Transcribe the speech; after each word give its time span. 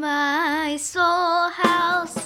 my 0.00 0.74
soul 0.76 1.50
house. 1.52 2.18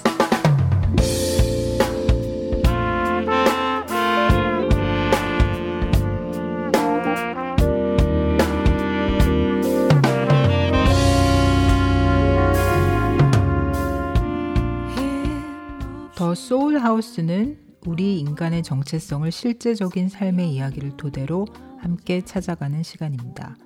더 16.15 16.33
소울 16.33 16.79
하우스는 16.79 17.57
우리 17.85 18.19
인간의 18.19 18.63
정체성을 18.63 19.29
실제적인 19.31 20.07
삶의 20.07 20.53
이야기를 20.53 20.95
토대로 20.95 21.45
함께 21.79 22.21
찾아가는 22.21 22.81
시간입니다. 22.83 23.57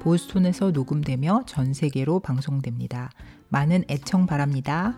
보스톤에서 0.00 0.70
녹음되며 0.70 1.44
전 1.46 1.72
세계로 1.72 2.20
방송됩니다. 2.20 3.10
많은 3.48 3.84
애청 3.88 4.26
바랍니다. 4.26 4.94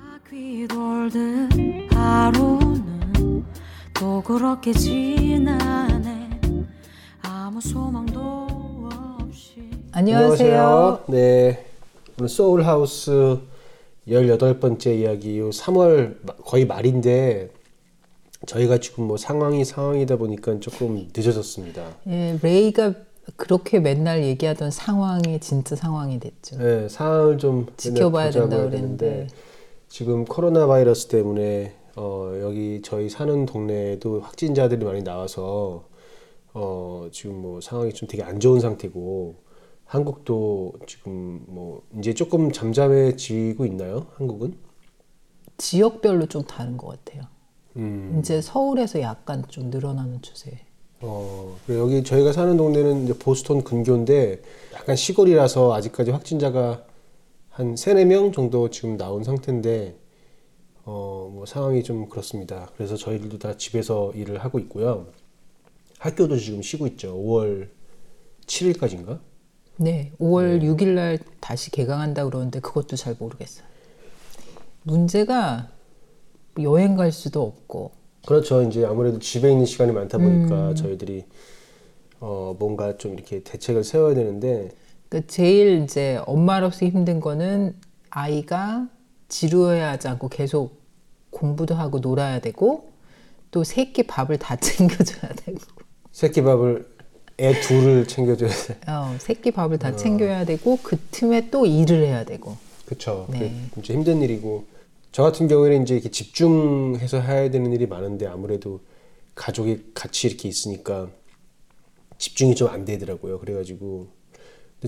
안녕하세요. 9.92 11.04
네. 11.08 11.66
오늘 12.18 12.28
소울 12.28 12.64
하우스 12.64 13.38
18번째 14.08 14.98
이야기. 14.98 15.40
3월 15.40 16.16
거의 16.44 16.66
말인데 16.66 17.50
저희가 18.46 18.78
지금 18.78 19.04
뭐 19.04 19.16
상황이 19.16 19.64
상황이다 19.64 20.16
보니까 20.16 20.60
조금 20.60 21.08
늦어졌습니다. 21.16 21.82
예, 22.08 22.38
레이가 22.42 22.92
그렇게 23.36 23.80
맨날 23.80 24.22
얘기하던 24.22 24.70
상황이 24.70 25.40
진짜 25.40 25.74
상황이 25.74 26.20
됐죠. 26.20 26.58
네, 26.58 26.88
상황을 26.88 27.38
좀 27.38 27.66
지켜봐야 27.76 28.30
된다 28.30 28.56
그랬는데. 28.56 29.06
했는데 29.06 29.26
지금 29.88 30.24
코로나 30.24 30.66
바이러스 30.66 31.08
때문에 31.08 31.74
어, 31.96 32.32
여기 32.40 32.82
저희 32.84 33.08
사는 33.08 33.46
동네에도 33.46 34.20
확진자들이 34.20 34.84
많이 34.84 35.02
나와서 35.02 35.88
어, 36.52 37.08
지금 37.10 37.40
뭐 37.42 37.60
상황이 37.60 37.92
좀 37.92 38.08
되게 38.08 38.22
안 38.22 38.38
좋은 38.38 38.60
상태고 38.60 39.36
한국도 39.84 40.74
지금 40.86 41.44
뭐 41.46 41.82
이제 41.98 42.12
조금 42.14 42.52
잠잠해지고 42.52 43.66
있나요? 43.66 44.06
한국은? 44.16 44.56
지역별로 45.58 46.26
좀 46.26 46.42
다른 46.44 46.76
것 46.76 46.88
같아요. 46.88 47.24
음. 47.76 48.16
이제 48.18 48.40
서울에서 48.40 49.00
약간 49.00 49.44
좀 49.48 49.70
늘어나는 49.70 50.22
추세. 50.22 50.66
어, 51.08 51.56
여기 51.68 52.02
저희가 52.02 52.32
사는 52.32 52.56
동네는 52.56 53.04
이제 53.04 53.14
보스턴 53.16 53.62
근교인데 53.62 54.42
약간 54.74 54.96
시골이라서 54.96 55.72
아직까지 55.74 56.10
확진자가 56.10 56.84
한 57.48 57.76
세네 57.76 58.04
명 58.06 58.32
정도 58.32 58.70
지금 58.70 58.96
나온 58.96 59.22
상태인데 59.22 59.96
어, 60.84 61.30
뭐 61.32 61.46
상황이 61.46 61.84
좀 61.84 62.08
그렇습니다. 62.08 62.70
그래서 62.76 62.96
저희들도 62.96 63.38
다 63.38 63.56
집에서 63.56 64.12
일을 64.14 64.38
하고 64.38 64.58
있고요. 64.58 65.06
학교도 65.98 66.38
지금 66.38 66.60
쉬고 66.60 66.86
있죠. 66.88 67.16
5월 67.16 67.68
7일까지인가? 68.46 69.20
네, 69.78 70.12
5월 70.18 70.60
6일 70.62 70.88
날 70.88 71.18
다시 71.40 71.70
개강한다 71.70 72.24
그러는데 72.24 72.60
그것도 72.60 72.96
잘 72.96 73.14
모르겠어요. 73.18 73.66
문제가 74.82 75.70
여행 76.60 76.96
갈 76.96 77.12
수도 77.12 77.42
없고 77.42 77.92
그렇죠. 78.26 78.62
이제 78.62 78.84
아무래도 78.84 79.18
집에 79.18 79.50
있는 79.50 79.64
시간이 79.64 79.92
많다 79.92 80.18
보니까 80.18 80.74
저희들이 80.74 81.24
어, 82.20 82.56
뭔가 82.58 82.96
좀 82.96 83.14
이렇게 83.14 83.42
대책을 83.42 83.84
세워야 83.84 84.14
되는데 84.14 84.70
그 85.08 85.26
제일 85.26 85.82
이제 85.82 86.20
엄마로서 86.26 86.84
힘든 86.86 87.20
거는 87.20 87.76
아이가 88.10 88.88
지루해야 89.28 89.90
하지 89.92 90.08
않고 90.08 90.28
계속 90.28 90.80
공부도 91.30 91.74
하고 91.74 92.00
놀아야 92.00 92.40
되고 92.40 92.90
또 93.50 93.62
새끼 93.62 94.02
밥을 94.02 94.38
다 94.38 94.56
챙겨줘야 94.60 95.32
되고 95.44 95.58
새끼 96.10 96.42
밥을 96.42 96.86
애 97.38 97.60
둘을 97.60 98.08
챙겨줘야 98.08 98.50
돼. 98.50 98.78
어, 98.90 99.14
새끼 99.18 99.50
밥을 99.50 99.78
다 99.78 99.94
챙겨야 99.94 100.44
되고 100.44 100.78
그 100.82 100.96
틈에 101.10 101.50
또 101.50 101.66
일을 101.66 102.04
해야 102.04 102.24
되고 102.24 102.56
그쵸. 102.86 103.26
네. 103.30 103.54
진짜 103.74 103.94
힘든 103.94 104.22
일이고 104.22 104.64
저 105.16 105.22
같은 105.22 105.48
경우에는 105.48 105.84
이제 105.84 105.94
이렇게 105.94 106.10
집중해서 106.10 107.22
해야 107.22 107.50
되는 107.50 107.72
일이 107.72 107.86
많은데 107.86 108.26
아무래도 108.26 108.80
가족이 109.34 109.92
같이 109.94 110.26
이렇게 110.26 110.46
있으니까 110.46 111.08
집중이 112.18 112.54
좀 112.54 112.68
안 112.68 112.84
되더라고요. 112.84 113.38
그래가지고 113.38 114.08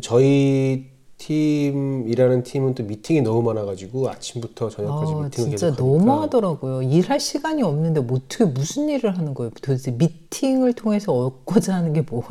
저희 0.03 0.91
팀 1.17 2.07
일하는 2.07 2.43
팀은 2.43 2.75
또 2.75 2.83
미팅이 2.83 3.23
너무 3.23 3.41
많아가지고 3.43 4.11
아침부터 4.11 4.69
저녁까지 4.69 5.13
어, 5.15 5.23
미팅을 5.23 5.31
진짜 5.31 5.71
계속 5.71 5.83
하니까 5.83 6.05
너무 6.05 6.23
하더라고요. 6.23 6.83
일할 6.83 7.19
시간이 7.21 7.63
없는데 7.63 8.01
뭐 8.01 8.19
어떻게 8.19 8.45
무슨 8.45 8.91
일을 8.91 9.17
하는 9.17 9.33
거예요? 9.33 9.51
도대체 9.63 9.93
미팅을 9.93 10.75
통해서 10.75 11.15
얻고자 11.15 11.73
하는 11.75 11.95
게 11.95 12.03
뭐예요? 12.03 12.29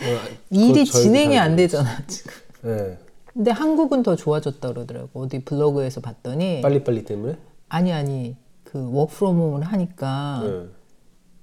어, 0.00 0.36
일이 0.50 0.84
그거 0.84 0.84
저희도 0.84 0.84
진행이 0.84 1.34
잘안 1.36 1.54
되잖아 1.54 2.04
지금. 2.08 2.32
네. 2.62 2.98
근데 3.34 3.50
한국은 3.50 4.02
더 4.02 4.14
좋아졌다 4.16 4.66
그러더라고. 4.66 5.22
어디 5.22 5.44
블로그에서 5.44 6.00
봤더니 6.00 6.60
빨리빨리 6.62 7.04
때문에 7.04 7.36
아니 7.68 7.92
아니 7.92 8.36
그 8.62 8.90
워크프롬 8.92 9.36
홈을 9.36 9.62
하니까 9.62 10.40
네. 10.44 10.68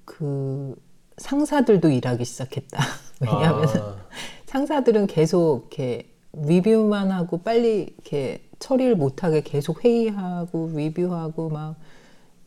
그 0.06 0.76
상사들도 1.18 1.90
일하기 1.90 2.24
시작했다. 2.24 2.80
왜냐하면 3.20 3.68
아. 3.68 3.98
상사들은 4.46 5.08
계속 5.08 5.68
이렇게 5.68 6.10
리뷰만 6.34 7.12
하고 7.12 7.38
빨리 7.40 7.94
이렇게 7.94 8.48
처리를 8.60 8.96
못하게 8.96 9.42
계속 9.42 9.84
회의하고 9.84 10.72
리뷰하고 10.74 11.50
막 11.50 11.76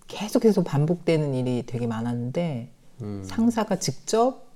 계속해서 0.06 0.62
반복되는 0.62 1.34
일이 1.34 1.65
되게 1.66 1.87
많았는데 1.87 2.71
음. 3.03 3.22
상사가 3.25 3.77
직접 3.77 4.47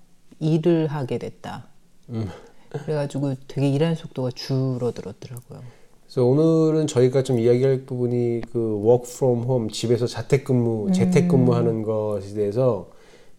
일을 0.40 0.86
하게 0.86 1.18
됐다. 1.18 1.66
음. 2.10 2.28
그래가지고 2.70 3.34
되게 3.46 3.68
일하는 3.68 3.94
속도가 3.94 4.30
줄어들었더라고요. 4.34 5.60
그래서 6.04 6.24
오늘은 6.24 6.86
저희가 6.86 7.22
좀 7.22 7.38
이야기할 7.38 7.84
부분이 7.84 8.42
그 8.52 8.80
work 8.82 9.10
from 9.10 9.44
home 9.44 9.68
집에서 9.70 10.06
자택근무 10.06 10.92
재택근무하는 10.92 11.82
것에 11.82 12.34
대해서 12.34 12.90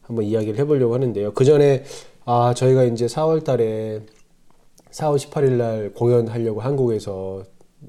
한번 0.02 0.26
이야기를 0.26 0.58
해보려고 0.60 0.94
하는데요. 0.94 1.34
그 1.34 1.46
전에 1.46 1.84
아 2.26 2.54
저희가 2.56 2.84
이제 2.84 3.06
4월달에 3.08 4.04
4월 4.92 5.18
18일 5.18 5.52
날 5.54 5.94
공연하려고 5.94 6.62
한국에서 6.62 7.44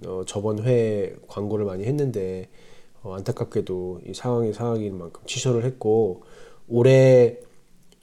어, 0.07 0.23
저번 0.27 0.63
회에 0.63 1.15
광고를 1.29 1.65
많이 1.65 1.85
했는데 1.85 2.49
어, 3.03 3.15
안타깝게도 3.15 4.01
이 4.09 4.15
상황이 4.15 4.53
상황인 4.53 4.99
만큼 4.99 5.23
취소를 5.27 5.65
했고 5.65 6.23
올해 6.69 7.39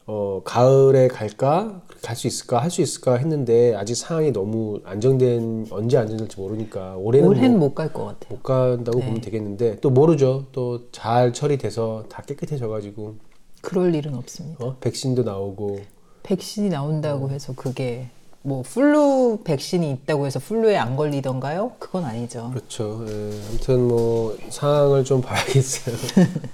어, 0.08 0.42
가을에 0.44 1.08
갈까? 1.10 1.82
갈 2.02 2.16
수 2.16 2.28
있을까? 2.28 2.62
할 2.62 2.70
수 2.72 2.82
있을까? 2.82 3.16
했는데 3.18 3.76
아직 3.76 3.96
상황이 3.96 4.32
너무 4.32 4.80
안정된 4.86 5.68
언제 5.72 5.98
안정될지 5.98 6.40
모르니까 6.40 6.96
올해는 6.96 7.28
올해는 7.28 7.60
뭐 7.60 7.68
못갈 7.70 7.92
것 7.92 8.06
같아요. 8.06 8.30
못 8.36 8.44
간다고 8.44 9.00
보면 9.00 9.20
되겠는데 9.22 9.80
또 9.82 9.90
모르죠. 9.90 10.46
또 10.54 10.80
잘 10.92 11.34
처리돼서 11.34 12.06
다 12.10 12.22
깨끗해져 12.26 12.68
가지고 12.70 13.16
그럴 13.62 13.94
일은 13.94 14.16
없습니다. 14.16 14.64
어? 14.64 14.78
백신도 14.80 15.24
나오고 15.24 15.80
백신이 16.24 16.70
나온다고 16.70 17.30
해서 17.30 17.54
그게 17.56 18.08
뭐 18.44 18.64
플루 18.64 19.40
백신이 19.44 19.92
있다고 19.92 20.26
해서 20.26 20.40
플루에 20.40 20.78
안 20.78 20.96
걸리던가요? 20.96 21.74
그건 21.80 22.06
아니죠. 22.06 22.52
그렇죠. 22.54 23.04
예, 23.10 23.32
아무튼 23.50 23.88
뭐 23.88 24.38
상황을 24.50 25.04
좀 25.04 25.20
봐야겠어요. 25.22 25.96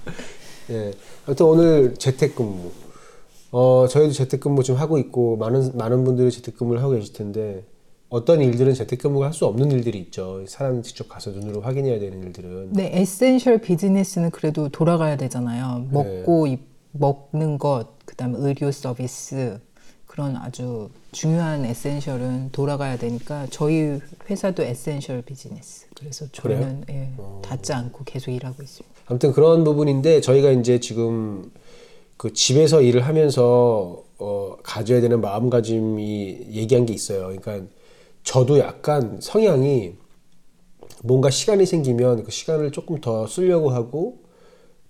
예, 0.70 0.92
아무튼 1.26 1.46
오늘 1.46 1.94
재택근무. 1.94 2.70
어 3.56 3.86
저희도 3.88 4.12
재택근무 4.12 4.64
지금 4.64 4.80
하고 4.80 4.98
있고 4.98 5.36
많은 5.36 5.76
많은 5.76 6.02
분들이 6.02 6.28
재택근무를 6.32 6.82
하고 6.82 6.94
계실 6.94 7.12
텐데 7.12 7.64
어떤 8.08 8.40
일들은 8.42 8.74
재택근무가 8.74 9.26
할 9.26 9.32
수 9.32 9.46
없는 9.46 9.70
일들이 9.70 9.98
있죠. 10.00 10.44
사람 10.48 10.82
직접 10.82 11.08
가서 11.08 11.30
눈으로 11.30 11.60
확인해야 11.60 12.00
되는 12.00 12.20
일들은. 12.24 12.72
네, 12.72 12.90
essential 13.00 13.58
비즈니스는 13.58 14.30
그래도 14.32 14.68
돌아가야 14.70 15.16
되잖아요. 15.16 15.86
먹고 15.92 16.48
입- 16.48 16.66
먹는 16.90 17.58
것, 17.58 17.88
그다음에 18.06 18.38
의료 18.38 18.72
서비스 18.72 19.60
그런 20.06 20.36
아주 20.36 20.88
중요한 21.12 21.64
essential은 21.64 22.50
돌아가야 22.50 22.96
되니까 22.98 23.46
저희 23.50 24.00
회사도 24.28 24.64
essential 24.64 25.22
비즈니스. 25.22 25.86
그래서 25.96 26.26
저희는 26.32 26.84
예, 26.90 27.10
닫지 27.42 27.72
않고 27.72 28.02
계속 28.04 28.32
일하고 28.32 28.62
있습니다. 28.64 28.94
아무튼 29.06 29.32
그런 29.32 29.62
부분인데 29.62 30.20
저희가 30.20 30.50
이제 30.50 30.78
지금 30.80 31.50
그 32.16 32.32
집에서 32.32 32.80
일을 32.82 33.02
하면서 33.06 34.04
어 34.18 34.56
가져야 34.62 35.00
되는 35.00 35.20
마음가짐이 35.20 36.48
얘기한 36.52 36.86
게 36.86 36.94
있어요. 36.94 37.26
그러니까 37.36 37.66
저도 38.22 38.58
약간 38.58 39.20
성향이 39.20 39.94
뭔가 41.02 41.30
시간이 41.30 41.66
생기면 41.66 42.24
그 42.24 42.30
시간을 42.30 42.72
조금 42.72 43.00
더 43.00 43.26
쓰려고 43.26 43.70
하고 43.70 44.22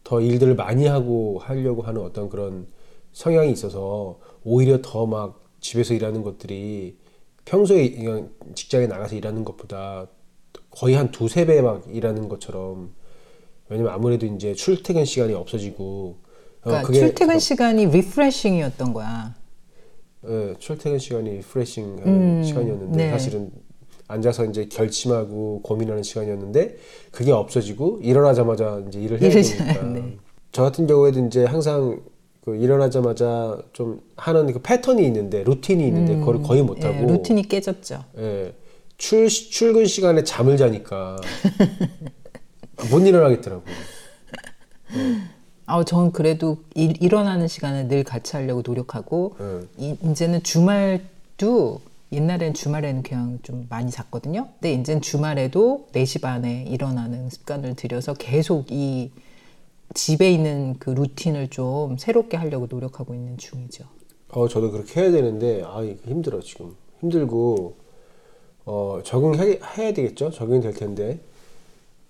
더 0.04 0.20
일들을 0.20 0.56
많이 0.56 0.86
하고 0.86 1.38
하려고 1.40 1.82
하는 1.82 2.02
어떤 2.02 2.28
그런 2.30 2.68
성향이 3.12 3.52
있어서 3.52 4.18
오히려 4.44 4.80
더 4.82 5.06
막 5.06 5.42
집에서 5.60 5.94
일하는 5.94 6.22
것들이 6.22 6.98
평소에 7.46 7.90
그냥 7.92 8.30
직장에 8.54 8.86
나가서 8.88 9.16
일하는 9.16 9.44
것보다 9.44 10.08
거의 10.70 10.94
한 10.96 11.10
두세 11.12 11.46
배 11.46 11.62
막 11.62 11.84
일하는 11.94 12.28
것처럼 12.28 12.94
왜냐면 13.68 13.92
아무래도 13.94 14.26
이제 14.26 14.54
출퇴근 14.54 15.04
시간이 15.04 15.34
없어지고 15.34 16.18
어, 16.18 16.23
그러니까 16.64 16.86
그게 16.86 17.00
출퇴근 17.00 17.38
시간이 17.38 17.86
refreshing이었던 17.86 18.92
거야. 18.94 19.34
예, 20.26 20.54
출퇴근 20.58 20.98
시간이 20.98 21.30
refreshing 21.30 21.98
하는 22.02 22.42
시간이었는데 22.42 22.96
네. 22.96 23.10
사실은 23.10 23.50
앉아서 24.08 24.46
이제 24.46 24.66
결심하고 24.66 25.60
고민하는 25.62 26.02
시간이었는데 26.02 26.76
그게 27.10 27.32
없어지고 27.32 28.00
일어나자마자 28.02 28.82
이제 28.88 29.00
일을 29.00 29.20
해야 29.20 29.30
되니까 29.30 29.82
네. 29.82 30.16
저 30.52 30.62
같은 30.62 30.86
경우에도 30.86 31.24
이제 31.26 31.44
항상 31.44 32.00
그 32.42 32.56
일어나자마자 32.56 33.58
좀 33.72 34.00
하는 34.16 34.52
그 34.52 34.60
패턴이 34.60 35.04
있는데 35.06 35.44
루틴이 35.44 35.86
있는데 35.86 36.16
그걸 36.16 36.42
거의 36.42 36.62
못 36.62 36.78
예, 36.82 36.86
하고 36.86 37.06
루틴이 37.06 37.44
깨졌죠. 37.44 38.04
예, 38.18 38.54
출 38.96 39.28
출근 39.28 39.86
시간에 39.86 40.24
잠을 40.24 40.56
자니까 40.56 41.16
못 42.90 43.00
일어나겠더라고. 43.00 43.62
아, 45.66 45.82
전 45.84 46.12
그래도 46.12 46.58
일, 46.74 47.02
일어나는 47.02 47.48
시간을 47.48 47.88
늘 47.88 48.04
같이 48.04 48.36
하려고 48.36 48.62
노력하고 48.64 49.36
예. 49.40 49.66
이, 49.78 49.96
이제는 50.02 50.42
주말도 50.42 51.80
옛날엔 52.12 52.54
주말에는 52.54 53.02
그냥 53.02 53.38
좀 53.42 53.66
많이 53.68 53.90
잤거든요. 53.90 54.48
근데 54.60 54.74
이제는 54.74 55.00
주말에도 55.00 55.88
4시 55.92 56.20
반에 56.20 56.64
일어나는 56.68 57.30
습관을 57.30 57.74
들여서 57.74 58.14
계속 58.14 58.70
이 58.70 59.10
집에 59.94 60.30
있는 60.30 60.76
그 60.78 60.90
루틴을 60.90 61.48
좀 61.48 61.96
새롭게 61.98 62.36
하려고 62.36 62.66
노력하고 62.68 63.14
있는 63.14 63.36
중이죠. 63.38 63.84
어, 64.30 64.48
저도 64.48 64.70
그렇게 64.70 65.00
해야 65.00 65.10
되는데, 65.10 65.62
아, 65.64 65.84
힘들어, 66.06 66.40
지금. 66.40 66.74
힘들고, 67.00 67.76
어, 68.64 69.00
적응해야 69.04 69.58
해야 69.76 69.92
되겠죠? 69.92 70.30
적응이 70.30 70.60
될 70.60 70.72
텐데. 70.74 71.20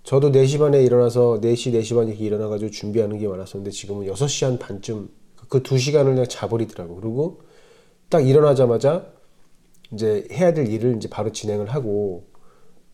저도 0.04 0.30
4시 0.32 0.58
반에 0.58 0.82
일어나서 0.82 1.40
4시, 1.40 1.72
4시 1.72 1.94
반에 1.96 2.10
이렇게 2.10 2.24
일어나가지고 2.24 2.70
준비하는 2.70 3.18
게 3.18 3.26
많았었는데, 3.26 3.70
지금은 3.70 4.06
6시 4.06 4.44
한 4.44 4.58
반쯤, 4.58 5.08
그 5.48 5.62
2시간을 5.62 6.04
그냥 6.04 6.26
자버리더라고. 6.28 6.96
그리고 6.96 7.40
딱 8.10 8.26
일어나자마자 8.26 9.06
이제 9.92 10.26
해야 10.30 10.52
될 10.52 10.68
일을 10.68 10.96
이제 10.96 11.08
바로 11.08 11.32
진행을 11.32 11.70
하고, 11.70 12.26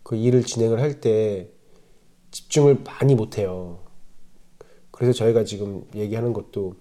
그 0.02 0.16
일을 0.16 0.44
진행을 0.44 0.80
할 0.80 1.00
때 1.00 1.48
집중을 2.30 2.78
많이 2.84 3.14
못 3.16 3.38
해요. 3.38 3.80
그래서 4.92 5.12
저희가 5.12 5.44
지금 5.44 5.84
얘기하는 5.94 6.32
것도 6.32 6.74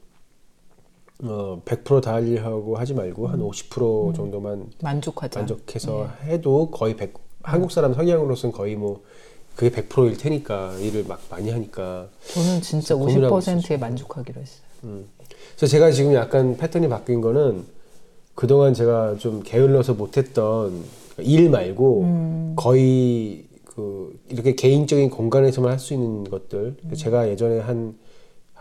어, 1.24 1.62
100%다 1.66 2.14
하려고 2.14 2.78
하지 2.78 2.94
말고 2.94 3.28
한 3.28 3.40
50% 3.40 4.16
정도만 4.16 4.72
만족하자. 4.82 5.40
만족해서 5.40 6.08
해도 6.24 6.70
거의 6.70 6.96
100, 6.96 7.14
한국 7.44 7.72
사람 7.72 7.94
성향으로서는 7.94 8.54
거의 8.56 8.76
뭐 8.76 9.04
그게 9.60 9.82
100%일 9.82 10.16
테니까 10.16 10.74
일을 10.80 11.04
막 11.06 11.20
많이 11.30 11.50
하니까. 11.50 12.08
저는 12.34 12.62
진짜 12.62 12.96
고민하고 12.96 13.40
50%에 13.40 13.76
만족하기로 13.76 14.40
했어요. 14.40 15.04
그래서 15.58 15.68
제가 15.68 15.92
지금 15.92 16.14
약간 16.14 16.56
패턴이 16.56 16.88
바뀐 16.88 17.20
거는 17.20 17.66
그동안 18.36 18.74
제가 18.74 19.18
좀 19.18 19.44
게을러서 19.44 19.96
못했던 19.96 20.82
일 21.18 21.50
말고 21.50 22.54
거의 22.56 23.44
그 23.66 24.18
이렇게 24.30 24.56
개인적인 24.56 25.10
공간에서만 25.10 25.74
할 25.74 25.78
수 25.78 25.94
있는 25.94 26.24
것들. 26.24 26.78
제가 26.96 27.28
예전에 27.28 27.60
한 27.60 27.98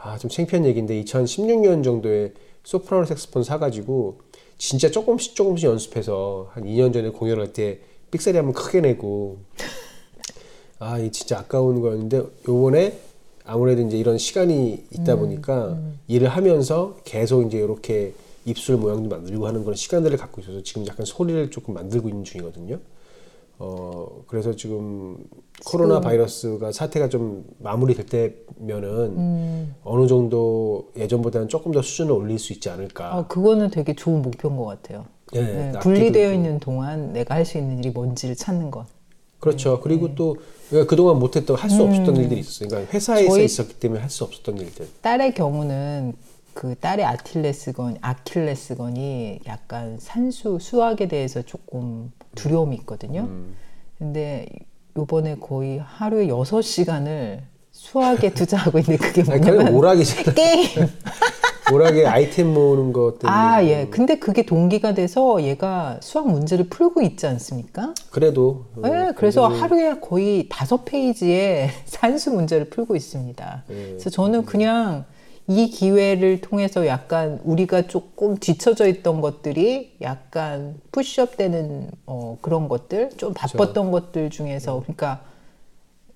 아 0.00 0.16
좀 0.18 0.30
창피한 0.30 0.64
얘기인데 0.64 1.00
2016년 1.02 1.82
정도에 1.84 2.32
소프라노 2.64 3.04
색스폰 3.04 3.44
사가지고 3.44 4.20
진짜 4.56 4.90
조금씩 4.90 5.34
조금씩 5.36 5.68
연습해서 5.68 6.50
한 6.52 6.64
2년 6.64 6.92
전에 6.92 7.08
공연할 7.10 7.52
때 7.52 7.80
삑사리 8.10 8.36
한번 8.36 8.52
크게 8.52 8.80
내고 8.80 9.38
아, 10.78 10.98
이 10.98 11.10
진짜 11.10 11.38
아까운 11.40 11.80
거였는데 11.80 12.22
요번에 12.48 12.98
아무래도 13.44 13.82
이제 13.82 13.96
이런 13.96 14.18
시간이 14.18 14.84
있다 14.92 15.16
보니까 15.16 15.78
일을 16.06 16.28
하면서 16.28 16.96
계속 17.04 17.46
이제 17.46 17.58
이렇게 17.58 18.12
입술 18.44 18.76
모양도 18.76 19.08
만들고 19.08 19.46
하는 19.46 19.62
그런 19.62 19.74
시간들을 19.74 20.16
갖고 20.18 20.40
있어서 20.40 20.62
지금 20.62 20.86
약간 20.86 21.04
소리를 21.04 21.50
조금 21.50 21.74
만들고 21.74 22.08
있는 22.08 22.24
중이거든요. 22.24 22.78
어, 23.60 24.22
그래서 24.28 24.54
지금 24.54 25.16
코로나 25.66 26.00
바이러스가 26.00 26.70
사태가 26.70 27.08
좀 27.08 27.44
마무리될 27.58 28.06
때면은 28.06 29.66
어느 29.82 30.06
정도 30.06 30.90
예전보다는 30.96 31.48
조금 31.48 31.72
더 31.72 31.82
수준을 31.82 32.12
올릴 32.12 32.38
수 32.38 32.52
있지 32.52 32.70
않을까. 32.70 33.14
아, 33.16 33.26
그거는 33.26 33.70
되게 33.70 33.94
좋은 33.94 34.22
목표인 34.22 34.56
것 34.56 34.64
같아요. 34.66 35.06
예, 35.34 35.40
네, 35.42 35.62
악기도 35.68 35.80
분리되어. 35.80 36.32
있는 36.32 36.60
동안 36.60 37.12
내가 37.12 37.34
할 37.34 37.44
수 37.44 37.58
있는 37.58 37.78
일이 37.80 37.90
뭔지를 37.90 38.36
찾는 38.36 38.70
것. 38.70 38.86
그렇죠. 39.40 39.80
그리고 39.80 40.14
또 40.14 40.36
그동안 40.88 41.18
못했던 41.18 41.56
할 41.56 41.70
수 41.70 41.82
없었던 41.82 42.16
일들이 42.16 42.40
있었어요. 42.40 42.68
그러니까 42.68 42.92
회사에서 42.92 43.40
있었기 43.40 43.74
때문에 43.74 44.00
할 44.00 44.10
수 44.10 44.24
없었던 44.24 44.58
일들. 44.58 44.88
딸의 45.02 45.34
경우는 45.34 46.14
그 46.54 46.74
딸의 46.74 47.04
아킬레스건, 47.04 47.98
아킬레스건이 48.00 49.40
약간 49.46 49.98
산수, 50.00 50.58
수학에 50.60 51.06
대해서 51.08 51.42
조금 51.42 52.12
두려움이 52.34 52.74
있거든요. 52.78 53.28
근데 53.98 54.46
요번에 54.96 55.36
거의 55.36 55.78
하루에 55.78 56.26
6시간을 56.26 57.40
수학에 57.70 58.30
투자하고 58.34 58.78
있는데 58.80 58.96
그게 59.06 59.22
뭐냐면 59.22 59.72
오락이잖아. 59.72 60.32
게임. 60.34 60.68
오락에 61.72 62.06
아이템 62.06 62.52
모으는 62.54 62.92
것 62.92 63.18
때문에. 63.18 63.38
아, 63.38 63.64
예. 63.64 63.86
근데 63.90 64.18
그게 64.18 64.44
동기가 64.44 64.94
돼서 64.94 65.42
얘가 65.42 65.98
수학 66.00 66.28
문제를 66.28 66.68
풀고 66.68 67.02
있지 67.02 67.26
않습니까? 67.26 67.94
그래도. 68.10 68.64
어, 68.76 68.88
네, 68.88 69.12
그래서 69.16 69.46
하루에 69.46 69.98
거의 70.00 70.48
다섯 70.48 70.84
페이지의 70.84 71.70
산수 71.86 72.32
문제를 72.32 72.70
풀고 72.70 72.96
있습니다. 72.96 73.64
네. 73.68 73.74
그래서 73.90 74.10
저는 74.10 74.44
그냥 74.44 75.04
이 75.46 75.70
기회를 75.70 76.42
통해서 76.42 76.86
약간 76.86 77.40
우리가 77.42 77.86
조금 77.86 78.36
뒤처져 78.36 78.86
있던 78.86 79.22
것들이 79.22 79.96
약간 80.02 80.74
푸시업 80.92 81.38
되는 81.38 81.90
어, 82.04 82.36
그런 82.42 82.68
것들, 82.68 83.10
좀 83.16 83.32
바빴던 83.32 83.90
것들 83.90 84.28
중에서 84.28 84.80
그러니까 84.80 85.22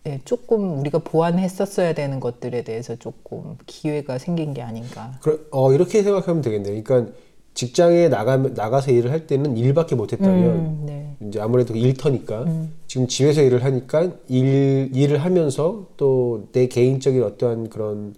예, 0.06 0.20
조금 0.24 0.80
우리가 0.80 0.98
보완했었어야 0.98 1.94
되는 1.94 2.18
것들에 2.18 2.62
대해서 2.64 2.96
조금 2.96 3.56
기회가 3.66 4.18
생긴 4.18 4.52
게 4.52 4.60
아닌가. 4.62 5.12
그래, 5.22 5.38
어, 5.52 5.72
이렇게 5.72 6.02
생각하면 6.02 6.42
되겠네요. 6.42 6.82
그러니까 6.82 7.12
직장에 7.54 8.08
나가, 8.08 8.36
나가서 8.38 8.90
일을 8.90 9.12
할 9.12 9.26
때는 9.26 9.56
일밖에 9.58 9.94
못했다면 9.94 10.44
음, 10.56 10.82
네. 10.86 11.16
이제 11.28 11.38
아무래도 11.38 11.74
일터니까 11.74 12.46
지금 12.86 13.06
집에서 13.06 13.42
일을 13.42 13.62
하니까 13.62 14.10
일, 14.28 14.90
일을 14.94 15.18
하면서 15.18 15.86
또 15.96 16.46
내 16.52 16.66
개인적인 16.66 17.22
어떠한 17.22 17.68
그런 17.68 18.14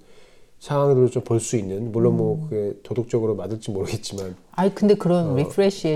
상황들을 0.68 1.11
좀 1.11 1.23
볼 1.25 1.40
수 1.40 1.56
있는 1.56 1.92
물론 1.92 2.14
음. 2.14 2.16
뭐 2.16 2.47
그게 2.49 2.73
도덕적으로 2.83 3.35
맞을지 3.37 3.71
모르겠지만 3.71 4.35
아니 4.52 4.75
근데 4.75 4.94
그런 4.94 5.35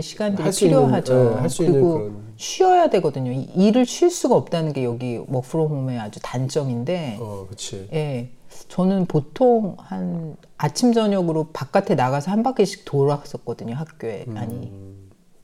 시간들이 0.02 0.42
어. 0.42 0.44
할수 0.44 0.66
있는, 0.66 0.78
필요하죠. 0.84 1.14
예, 1.36 1.40
할수 1.40 1.62
있는 1.64 1.72
그리고 1.80 1.92
그런- 1.94 2.22
쉬어야 2.36 2.90
되거든요. 2.90 3.32
이- 3.32 3.48
일을 3.56 3.86
쉴 3.86 4.10
수가 4.10 4.34
없다는 4.36 4.74
게 4.74 4.84
여기 4.84 5.16
워크프롬 5.26 5.68
홈의 5.70 5.98
아주 5.98 6.20
단점인데, 6.22 7.16
어 7.18 7.46
그렇지 7.46 7.88
예, 7.94 8.28
저는 8.68 9.06
보통 9.06 9.76
한 9.78 10.36
아침 10.58 10.92
저녁으로 10.92 11.48
바깥에 11.54 11.94
나가서 11.94 12.30
한 12.30 12.42
바퀴씩 12.42 12.84
돌았었거든요. 12.84 13.74
학교에 13.74 14.26
음. 14.28 14.36
아니 14.36 14.70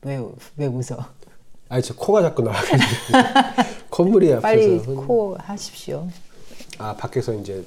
왜왜 0.03 0.67
웃어? 0.71 0.99
아니 1.71 1.83
저 1.83 1.95
코가 1.95 2.21
자꾸 2.21 2.43
나와가지고 2.43 2.77
콧물이 3.89 4.35
앞에서 4.35 4.43
빨리 4.43 4.79
코 5.07 5.35
하십시오. 5.39 6.07
아 6.79 6.95
밖에서 6.95 7.33
이제 7.33 7.65